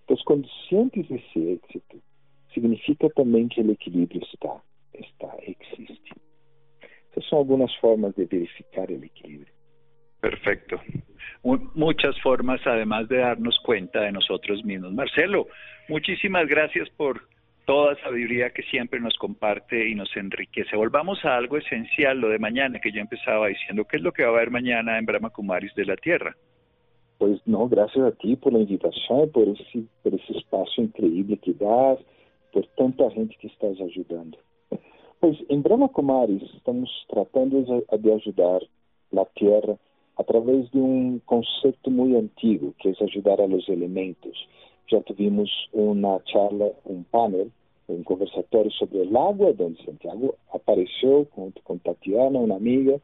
[0.00, 1.96] Entonces, cuando sientes ese éxito,
[2.52, 4.62] significa también que el equilibrio está,
[4.92, 6.10] está, existe.
[7.10, 9.52] Esas son algunas formas de verificar el equilibrio.
[10.20, 10.80] Perfecto.
[11.42, 14.92] Muchas formas, además de darnos cuenta de nosotros mismos.
[14.92, 15.46] Marcelo,
[15.88, 17.28] muchísimas gracias por
[17.64, 20.76] toda sabiduría que siempre nos comparte y nos enriquece.
[20.76, 24.24] Volvamos a algo esencial, lo de mañana, que yo empezaba diciendo, ¿qué es lo que
[24.24, 26.36] va a haber mañana en Brahma Kumaris de la Tierra?
[27.18, 31.52] Pues no, gracias a ti por la invitación, por ese, por ese espacio increíble que
[31.54, 31.98] das,
[32.52, 34.38] por tanta gente que estás ayudando.
[35.20, 38.60] Pues em Brahma Kumaris estamos tratando de ajudar
[39.16, 39.78] a Terra
[40.16, 44.48] através de um conceito muito antigo, que é ajudar a los elementos.
[44.90, 47.48] Já tivemos uma charla, um panel,
[47.88, 53.00] um conversatório sobre o água, onde Santiago apareceu junto com Tatiana, uma amiga,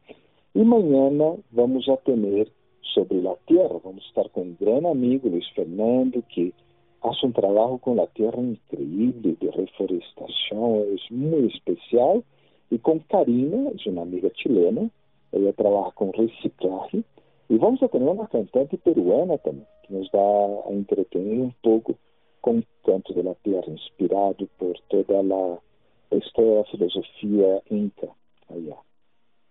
[0.53, 2.51] e amanhã vamos a ter
[2.93, 3.79] sobre a terra.
[3.83, 6.53] Vamos estar com um grande amigo, Luiz Fernando, que
[7.01, 12.23] faz um trabalho com a terra incrível de reforestação, é muito especial.
[12.69, 14.89] E com Karina, é uma amiga chilena,
[15.31, 17.03] ela trabalha com reciclagem.
[17.51, 21.99] E vamos ter uma cantante peruana também, que nos vai a entreter um pouco
[22.39, 28.07] com o canto da terra, inspirado por toda a história da filosofia inca
[28.49, 28.77] allá.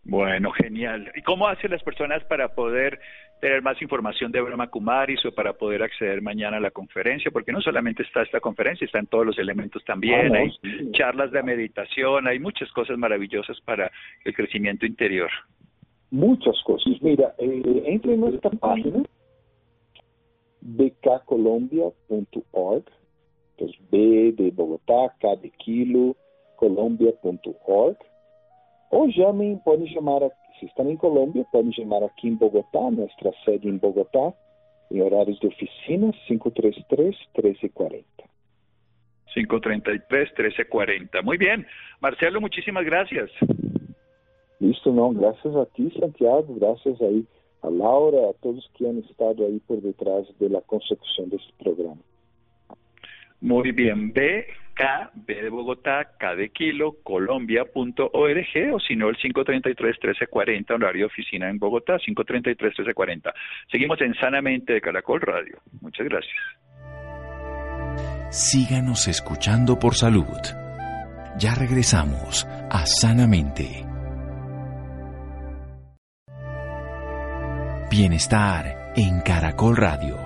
[0.03, 1.13] Bueno, genial.
[1.15, 2.99] ¿Y cómo hacen las personas para poder
[3.39, 7.31] tener más información de Brahma Kumaris o para poder acceder mañana a la conferencia?
[7.31, 10.51] Porque no solamente está esta conferencia, están todos los elementos también, hay
[10.93, 13.91] charlas de meditación, hay muchas cosas maravillosas para
[14.25, 15.31] el crecimiento interior.
[16.11, 17.01] Muchas cosas.
[17.01, 19.03] Mira, eh, entre en nuestra página
[20.61, 22.85] bkcolombia.org,
[23.57, 26.17] pues B de Bogotá, K de Kilo,
[26.57, 27.97] colombia.org
[28.91, 30.21] ou chamem, podem chamar,
[30.59, 34.33] se estão em Colômbia, podem chamar aqui em Bogotá, nossa sede em Bogotá,
[34.91, 38.05] em horários de oficina, 533-1340.
[39.33, 41.23] 533-1340.
[41.23, 41.65] Muy bien.
[42.01, 43.31] Marcelo, muchísimas gracias.
[44.61, 45.15] Listo, não.
[45.15, 46.55] Graças a ti, Santiago.
[46.55, 47.25] Graças aí
[47.63, 51.99] a Laura, a todos que han estado aí por detrás da consecução deste programa.
[53.41, 54.13] Muy bien.
[54.13, 61.07] B, K, B de Bogotá, K de Kilo, Colombia.org o si no el 533-1340, horario
[61.07, 63.33] oficina en Bogotá, 533-1340.
[63.71, 65.59] Seguimos en Sanamente de Caracol Radio.
[65.81, 66.37] Muchas gracias.
[68.31, 70.25] Síganos escuchando por salud.
[71.39, 73.90] Ya regresamos a Sanamente.
[77.91, 80.17] Bienestar en Caracol Radio.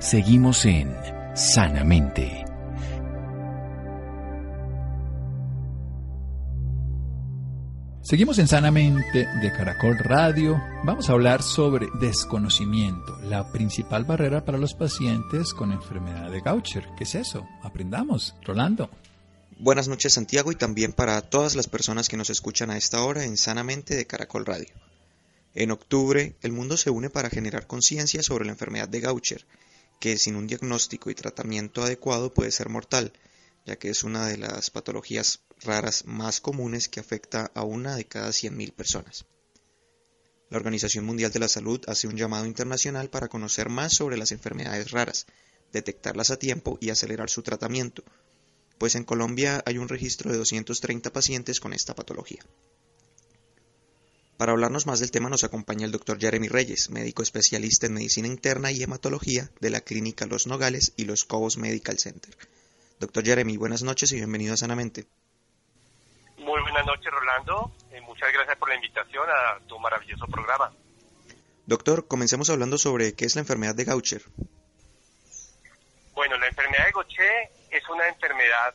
[0.00, 0.92] Seguimos en
[1.36, 2.44] Sanamente.
[8.02, 10.60] Seguimos en Sanamente de Caracol Radio.
[10.82, 16.88] Vamos a hablar sobre desconocimiento, la principal barrera para los pacientes con enfermedad de Gaucher.
[16.98, 17.46] ¿Qué es eso?
[17.62, 18.34] Aprendamos.
[18.42, 18.90] Rolando.
[19.60, 23.22] Buenas noches Santiago y también para todas las personas que nos escuchan a esta hora
[23.24, 24.74] en Sanamente de Caracol Radio.
[25.54, 29.46] En octubre, el mundo se une para generar conciencia sobre la enfermedad de Gaucher,
[30.00, 33.12] que sin un diagnóstico y tratamiento adecuado puede ser mortal,
[33.64, 38.04] ya que es una de las patologías raras más comunes que afecta a una de
[38.04, 39.26] cada 100.000 personas.
[40.50, 44.32] La Organización Mundial de la Salud hace un llamado internacional para conocer más sobre las
[44.32, 45.26] enfermedades raras,
[45.72, 48.02] detectarlas a tiempo y acelerar su tratamiento,
[48.78, 52.44] pues en Colombia hay un registro de 230 pacientes con esta patología.
[54.36, 58.26] Para hablarnos más del tema nos acompaña el doctor Jeremy Reyes, médico especialista en medicina
[58.26, 62.36] interna y hematología de la clínica Los Nogales y Los Cobos Medical Center.
[62.98, 65.06] Doctor Jeremy, buenas noches y bienvenido a Sanamente.
[66.38, 67.72] Muy buenas noches, Rolando.
[67.92, 70.72] Eh, muchas gracias por la invitación a tu maravilloso programa.
[71.66, 74.22] Doctor, comencemos hablando sobre qué es la enfermedad de Gaucher.
[76.12, 78.74] Bueno, la enfermedad de Gaucher es una enfermedad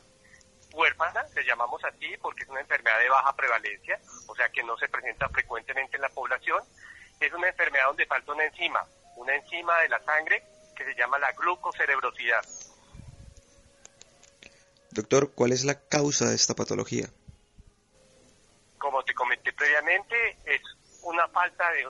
[0.73, 4.77] huérfana, le llamamos así porque es una enfermedad de baja prevalencia, o sea que no
[4.77, 6.63] se presenta frecuentemente en la población.
[7.19, 10.43] Es una enfermedad donde falta una enzima, una enzima de la sangre
[10.75, 12.43] que se llama la glucocerebrosidad.
[14.91, 17.09] Doctor, ¿cuál es la causa de esta patología?
[18.79, 20.61] como te comenté previamente, es
[21.03, 21.85] una falta de,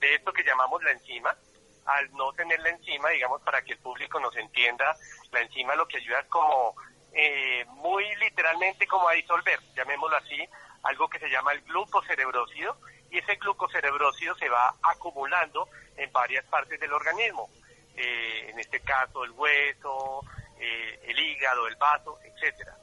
[0.00, 1.36] de, esto que llamamos la enzima.
[1.84, 4.96] Al no tener la enzima, digamos, para que el público nos entienda,
[5.30, 6.74] la enzima lo que ayuda es como
[7.14, 10.38] eh, muy literalmente como a disolver, llamémoslo así,
[10.82, 12.76] algo que se llama el glucocerebrócido,
[13.10, 17.50] y ese glucocerebrócido se va acumulando en varias partes del organismo,
[17.96, 20.22] eh, en este caso el hueso,
[20.58, 22.76] eh, el hígado, el vaso, etcétera.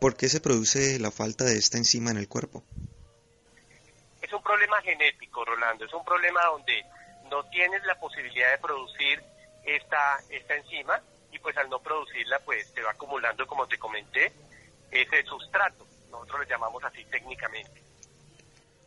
[0.00, 2.62] ¿Por qué se produce la falta de esta enzima en el cuerpo?
[4.20, 5.84] Es un problema genético, Rolando.
[5.84, 6.84] Es un problema donde
[7.30, 9.22] no tienes la posibilidad de producir
[9.64, 11.00] esta, esta enzima
[11.32, 14.32] y pues al no producirla pues se va acumulando, como te comenté,
[14.90, 15.86] ese sustrato.
[16.10, 17.82] Nosotros lo llamamos así técnicamente.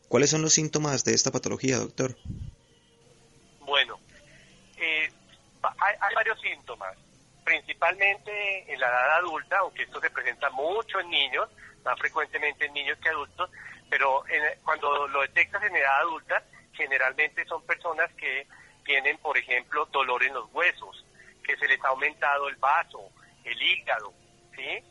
[0.07, 2.15] ¿Cuáles son los síntomas de esta patología, doctor?
[3.61, 3.99] Bueno,
[4.77, 5.11] eh,
[5.79, 6.95] hay, hay varios síntomas.
[7.43, 11.49] principalmente en la edad adulta, aunque esto se presenta mucho en niños,
[11.83, 13.49] más frecuentemente en niños que adultos,
[13.89, 14.23] pero
[14.63, 16.43] cuando lo detectas en edad adulta,
[16.73, 18.47] generalmente son personas que
[18.83, 21.04] tienen, por ejemplo, dolor en los huesos,
[21.45, 23.09] que se les ha aumentado el vaso,
[23.43, 24.13] el hígado,
[24.55, 24.83] ¿sí?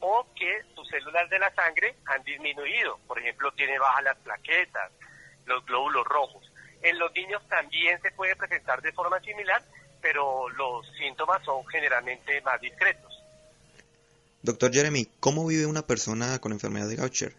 [0.00, 4.90] O que sus células de la sangre han disminuido, por ejemplo, tiene bajas las plaquetas,
[5.46, 6.50] los glóbulos rojos.
[6.82, 9.62] En los niños también se puede presentar de forma similar,
[10.00, 13.12] pero los síntomas son generalmente más discretos.
[14.42, 17.34] Doctor Jeremy, ¿cómo vive una persona con enfermedad de Gaucher?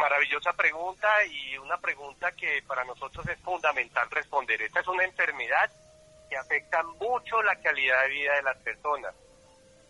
[0.00, 4.62] maravillosa pregunta y una pregunta que para nosotros es fundamental responder.
[4.62, 5.70] Esta es una enfermedad
[6.30, 9.14] que afecta mucho la calidad de vida de las personas.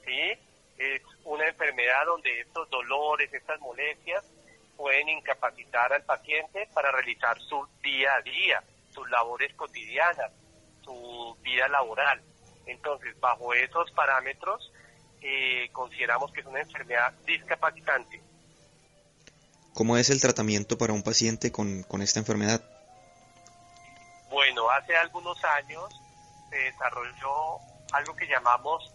[0.05, 0.33] ¿sí?
[0.79, 4.25] Es una enfermedad donde estos dolores, estas molestias
[4.77, 10.33] pueden incapacitar al paciente para realizar su día a día, sus labores cotidianas,
[10.83, 12.21] su vida laboral.
[12.67, 14.73] Entonces, bajo esos parámetros,
[15.21, 18.23] eh, consideramos que es una enfermedad discapacitante
[19.75, 22.61] ¿Cómo es el tratamiento para un paciente con, esta enfermedad?
[24.29, 25.85] Bueno, hace algunos años
[26.51, 27.59] se desarrolló
[27.93, 28.93] algo que llamamos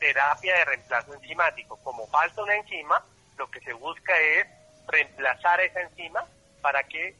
[0.00, 1.76] terapia de reemplazo enzimático.
[1.82, 3.04] Como falta una enzima,
[3.36, 4.46] lo que se busca es
[4.88, 6.24] reemplazar esa enzima
[6.62, 7.14] para que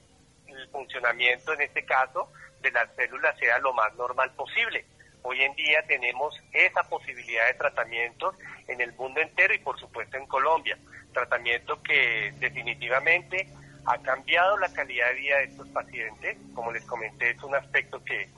[0.46, 4.84] el funcionamiento, en este caso, de las células sea lo más normal posible.
[5.22, 8.34] Hoy en día tenemos esa posibilidad de tratamiento
[8.68, 10.78] en el mundo entero y por supuesto en Colombia
[11.16, 13.48] tratamiento que definitivamente
[13.86, 16.36] ha cambiado la calidad de vida de estos pacientes.
[16.54, 18.28] Como les comenté, es un aspecto que,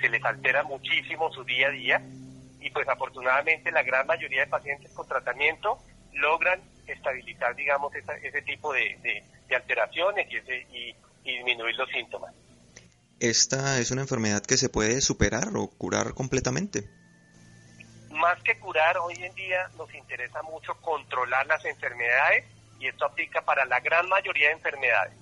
[0.00, 2.02] se les altera muchísimo su día a día
[2.60, 5.78] y pues afortunadamente la gran mayoría de pacientes con tratamiento
[6.12, 9.22] logran estabilizar, digamos, ese tipo de,
[9.54, 10.36] alteraciones y,
[10.76, 12.32] y, disminuir los síntomas.
[13.18, 16.88] ¿Esta es una enfermedad que se puede superar o curar completamente?
[18.16, 22.44] más que curar, hoy en día nos interesa mucho controlar las enfermedades
[22.80, 25.14] y esto aplica para la gran mayoría de enfermedades.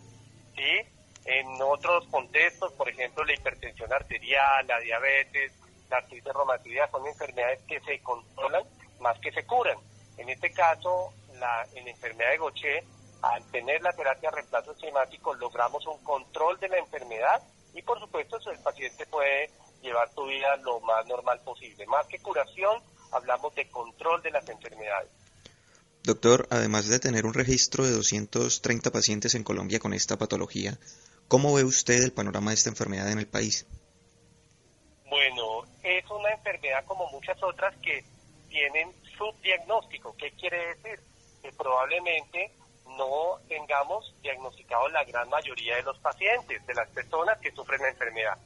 [0.56, 0.93] ¿sí?
[1.24, 5.52] En otros contextos, por ejemplo, la hipertensión arterial, la diabetes,
[5.88, 8.64] la artritis reumatoidea, son enfermedades que se controlan
[9.00, 9.78] más que se curan.
[10.18, 12.84] En este caso, la, en la enfermedad de Gaucher,
[13.22, 17.98] al tener la terapia de reemplazo enzimático, logramos un control de la enfermedad y, por
[17.98, 19.50] supuesto, el paciente puede
[19.82, 21.86] llevar tu vida lo más normal posible.
[21.86, 25.10] Más que curación, hablamos de control de las enfermedades.
[26.02, 30.78] Doctor, además de tener un registro de 230 pacientes en Colombia con esta patología,
[31.28, 33.66] ¿cómo ve usted el panorama de esta enfermedad en el país?
[35.08, 38.04] Bueno, es una enfermedad como muchas otras que
[38.48, 40.16] tienen subdiagnóstico.
[40.16, 41.00] ¿Qué quiere decir?
[41.42, 42.52] Que probablemente
[42.98, 47.88] no tengamos diagnosticado la gran mayoría de los pacientes, de las personas que sufren la
[47.88, 48.38] enfermedad.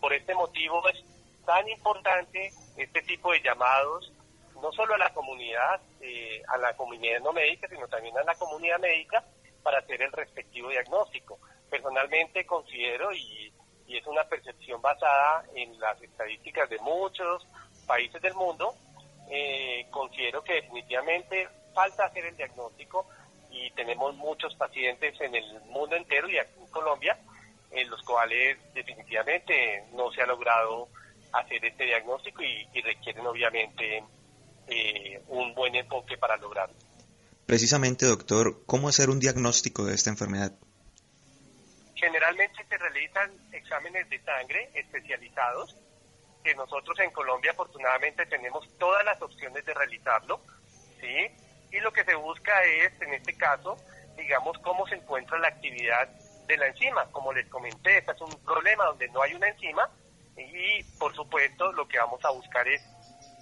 [0.00, 1.02] Por este motivo es
[1.44, 4.12] tan importante este tipo de llamados,
[4.60, 8.34] no solo a la comunidad, eh, a la comunidad no médica, sino también a la
[8.34, 9.24] comunidad médica
[9.62, 11.38] para hacer el respectivo diagnóstico.
[11.74, 13.52] Personalmente considero, y,
[13.88, 17.44] es una percepción basada en las estadísticas de muchos
[17.84, 18.74] países del mundo,
[19.28, 23.06] eh, considero que definitivamente falta hacer el diagnóstico
[23.50, 27.18] y tenemos muchos pacientes en el mundo entero y aquí en Colombia
[27.72, 30.88] en los cuales definitivamente no se ha logrado
[31.32, 34.04] hacer este diagnóstico y, requieren obviamente
[34.68, 36.76] eh, un buen enfoque para lograrlo.
[37.46, 40.56] Precisamente, doctor, ¿cómo hacer un diagnóstico de esta enfermedad?
[42.04, 45.74] Generalmente se realizan exámenes de sangre especializados,
[46.44, 50.38] que nosotros en Colombia afortunadamente tenemos todas las opciones de realizarlo,
[51.00, 51.30] ¿sí?
[51.70, 53.78] Y lo que se busca es, en este caso,
[54.18, 56.06] digamos, cómo se encuentra la actividad
[56.46, 57.10] de la enzima.
[57.10, 59.88] Como les comenté, este es un problema donde no hay una enzima
[60.36, 62.82] y por supuesto lo que vamos a buscar es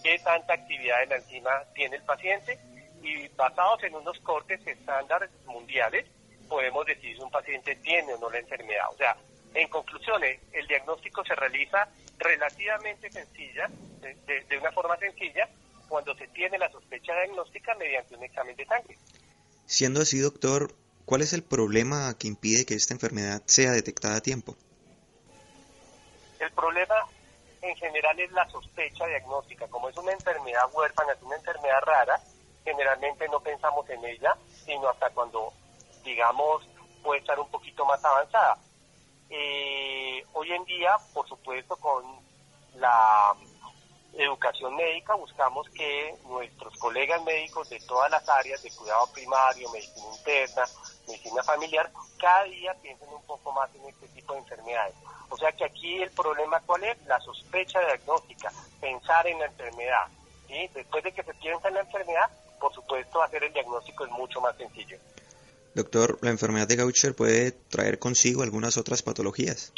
[0.04, 2.60] qué tanta actividad de la enzima tiene el paciente
[3.02, 6.06] y basados en unos cortes estándar mundiales
[6.52, 8.84] podemos decir si un paciente tiene o no la enfermedad.
[8.92, 9.16] O sea,
[9.54, 11.88] en conclusión, el diagnóstico se realiza
[12.18, 13.68] relativamente sencilla,
[14.00, 15.48] de, de una forma sencilla,
[15.88, 18.98] cuando se tiene la sospecha diagnóstica mediante un examen de sangre.
[19.66, 20.74] Siendo así, doctor,
[21.04, 24.56] ¿Cuál es el problema que impide que esta enfermedad sea detectada a tiempo?
[26.38, 26.94] El problema
[27.60, 29.66] en general es la sospecha diagnóstica.
[29.68, 32.20] Como es una enfermedad huérfana, es una enfermedad rara,
[32.64, 35.52] generalmente no pensamos en ella, sino hasta cuando,
[36.04, 36.66] digamos,
[37.02, 38.58] puede estar un poquito más avanzada.
[39.30, 42.04] Eh, hoy en día, por supuesto, con
[42.76, 43.34] la
[44.14, 50.06] educación médica buscamos que nuestros colegas médicos de todas las áreas de cuidado primario, medicina
[50.16, 50.64] interna,
[51.06, 54.94] medicina familiar, cada día piensen un poco más en este tipo de enfermedades.
[55.30, 57.02] O sea que aquí el problema cuál es?
[57.06, 60.08] La sospecha diagnóstica, pensar en la enfermedad.
[60.46, 60.68] ¿sí?
[60.74, 62.30] Después de que se piensa en la enfermedad,
[62.60, 64.98] por supuesto hacer el diagnóstico es mucho más sencillo.
[65.74, 69.72] Doctor, ¿la enfermedad de Gaucher puede traer consigo algunas otras patologías?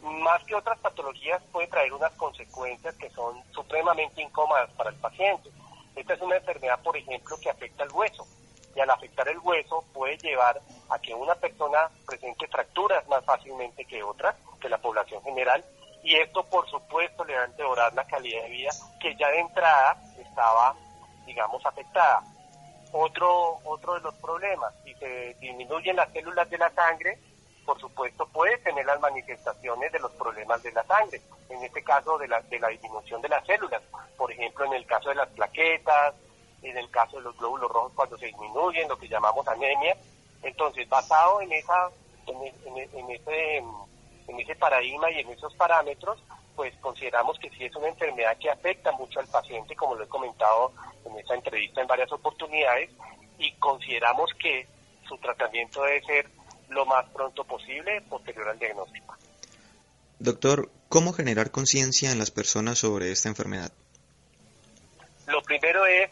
[0.00, 5.50] Más que otras patologías puede traer unas consecuencias que son supremamente incómodas para el paciente.
[5.96, 8.26] Esta es una enfermedad, por ejemplo, que afecta el hueso
[8.74, 13.84] y al afectar el hueso puede llevar a que una persona presente fracturas más fácilmente
[13.84, 15.64] que otra, que la población general,
[16.02, 18.70] y esto por supuesto le va a empeorar la calidad de vida
[19.00, 20.74] que ya de entrada estaba,
[21.26, 22.22] digamos, afectada.
[22.92, 27.18] Otro, otro de los problemas, si se disminuyen las células de la sangre,
[27.64, 32.18] por supuesto puede tener las manifestaciones de los problemas de la sangre, en este caso
[32.18, 33.82] de la, de la disminución de las células,
[34.16, 36.14] por ejemplo en el caso de las plaquetas,
[36.62, 39.96] en el caso de los glóbulos rojos cuando se disminuyen, lo que llamamos anemia.
[40.42, 41.90] Entonces, basado en esa
[42.26, 42.36] en,
[42.66, 43.56] en, ese
[44.28, 46.22] en ese paradigma y en esos parámetros,
[46.56, 50.08] pues consideramos que sí es una enfermedad que afecta mucho al paciente, como lo he
[50.08, 50.72] comentado
[51.04, 52.90] en esta entrevista en varias oportunidades,
[53.38, 54.66] y consideramos que
[55.08, 56.30] su tratamiento debe ser
[56.68, 59.16] lo más pronto posible posterior al diagnóstico.
[60.18, 63.72] Doctor, ¿cómo generar conciencia en las personas sobre esta enfermedad?
[65.26, 66.10] Lo primero es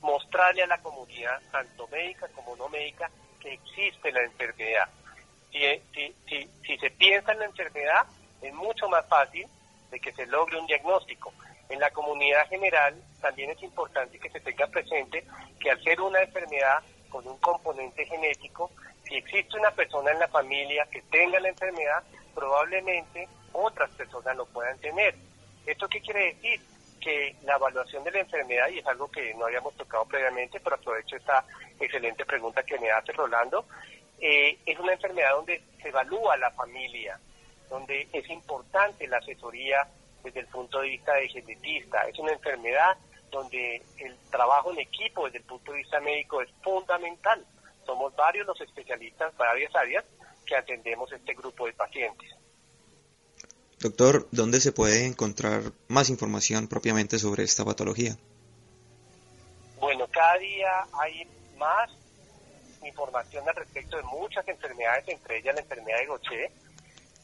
[0.00, 4.88] mostrarle a la comunidad, tanto médica como no médica, que existe la enfermedad.
[5.52, 5.58] Si,
[5.94, 8.06] si, si, si se piensa en la enfermedad,
[8.42, 9.46] es mucho más fácil
[9.90, 11.32] de que se logre un diagnóstico.
[11.68, 15.24] En la comunidad general también es importante que se tenga presente
[15.60, 18.70] que al ser una enfermedad con un componente genético,
[19.04, 22.02] si existe una persona en la familia que tenga la enfermedad,
[22.34, 25.14] probablemente otras personas lo puedan tener.
[25.66, 26.60] ¿Esto qué quiere decir?
[26.98, 30.76] que la evaluación de la enfermedad, y es algo que no habíamos tocado previamente, pero
[30.76, 31.44] aprovecho esta
[31.78, 33.66] excelente pregunta que me hace Rolando,
[34.20, 37.18] eh, es una enfermedad donde se evalúa la familia,
[37.68, 39.88] donde es importante la asesoría
[40.22, 42.96] desde el punto de vista de genetista, es una enfermedad
[43.30, 47.44] donde el trabajo en equipo desde el punto de vista médico es fundamental.
[47.84, 50.04] Somos varios los especialistas, varias áreas,
[50.46, 52.30] que atendemos este grupo de pacientes.
[53.80, 58.16] Doctor, ¿dónde se puede encontrar más información propiamente sobre esta patología?
[59.78, 61.24] Bueno, cada día hay
[61.56, 61.90] más
[62.84, 66.50] información al respecto de muchas enfermedades, entre ellas la enfermedad de Gaucher,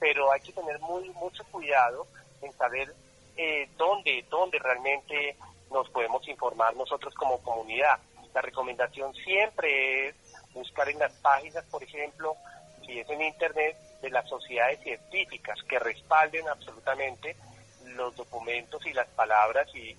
[0.04, 2.06] pero hay que tener mucho cuidado
[2.42, 2.94] en saber
[3.38, 5.34] eh, dónde, dónde realmente
[5.70, 7.98] nos podemos informar nosotros como comunidad.
[8.34, 10.14] La recomendación siempre es
[10.52, 12.36] buscar en las páginas, por ejemplo,
[12.84, 17.34] si es en Internet, de las sociedades científicas que respalden absolutamente
[17.96, 19.96] los documentos y las palabras y,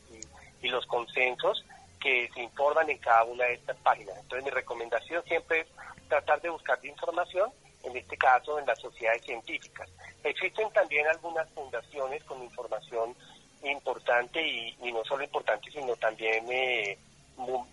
[0.62, 1.64] los consensos
[2.02, 4.18] que se informan en cada una de estas páginas.
[4.18, 5.68] Entonces mi recomendación siempre es
[6.10, 7.52] tratar de buscar información,
[7.86, 9.90] en este caso en las sociedades científicas.
[10.24, 13.16] Existen también algunas fundaciones con información
[13.64, 16.98] importante y, no solo importante, sino también eh,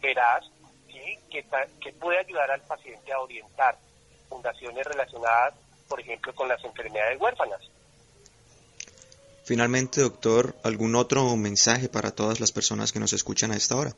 [0.00, 0.44] veraz,
[1.30, 1.44] que,
[1.80, 3.76] que puede ayudar al paciente a orientar
[4.28, 5.54] fundaciones relacionadas
[5.92, 7.60] por ejemplo, con las enfermedades huérfanas.
[9.44, 13.94] Finalmente, doctor, ¿algún otro mensaje para todas las personas que nos escuchan a esta hora?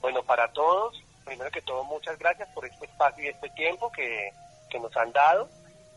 [0.00, 3.92] Bueno, para todos, primero que todo, muchas gracias por este espacio y este tiempo
[4.70, 5.48] que, nos han dado.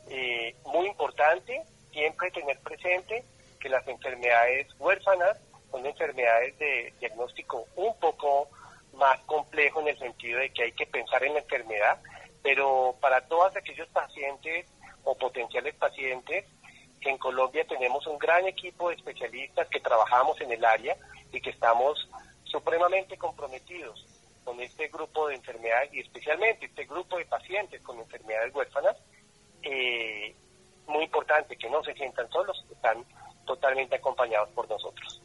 [0.10, 1.62] Eh, muy importante,
[1.92, 3.24] siempre tener presente
[3.60, 5.38] que las enfermedades huérfanas
[5.72, 8.50] son enfermedades de diagnóstico un poco
[8.94, 12.00] más complejo en el sentido de que hay que pensar en la enfermedad,
[12.42, 14.66] pero para todos aquellos pacientes
[15.04, 16.46] o potenciales pacientes,
[17.02, 20.98] en Colombia tenemos un gran equipo de especialistas que trabajamos en el área
[21.32, 22.10] y que estamos
[22.44, 24.09] supremamente comprometidos
[24.44, 28.96] con este grupo de enfermedades y especialmente este grupo de pacientes con enfermedades huérfanas.
[29.64, 30.36] Eh,
[30.88, 33.06] muy importante que no se sientan solos, están
[33.46, 35.22] totalmente acompañados por nosotros.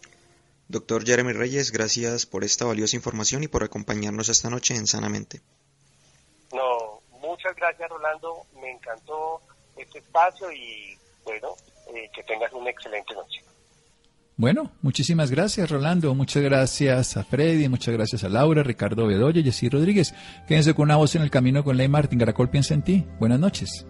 [0.69, 5.41] Doctor Jeremy Reyes, gracias por esta valiosa información y por acompañarnos esta noche en Sanamente.
[6.53, 9.41] No, muchas gracias Rolando, me encantó
[9.77, 11.55] este espacio y bueno,
[11.95, 13.45] eh, que tengas una excelente noche.
[14.37, 19.69] Bueno, muchísimas gracias Rolando, muchas gracias a Freddy, muchas gracias a Laura, Ricardo Bedoya, Jessy
[19.69, 20.13] Rodríguez.
[20.49, 22.19] Quédense con una voz en el camino con Ley Martín.
[22.19, 23.05] Caracol piensa en ti.
[23.21, 23.87] Buenas noches.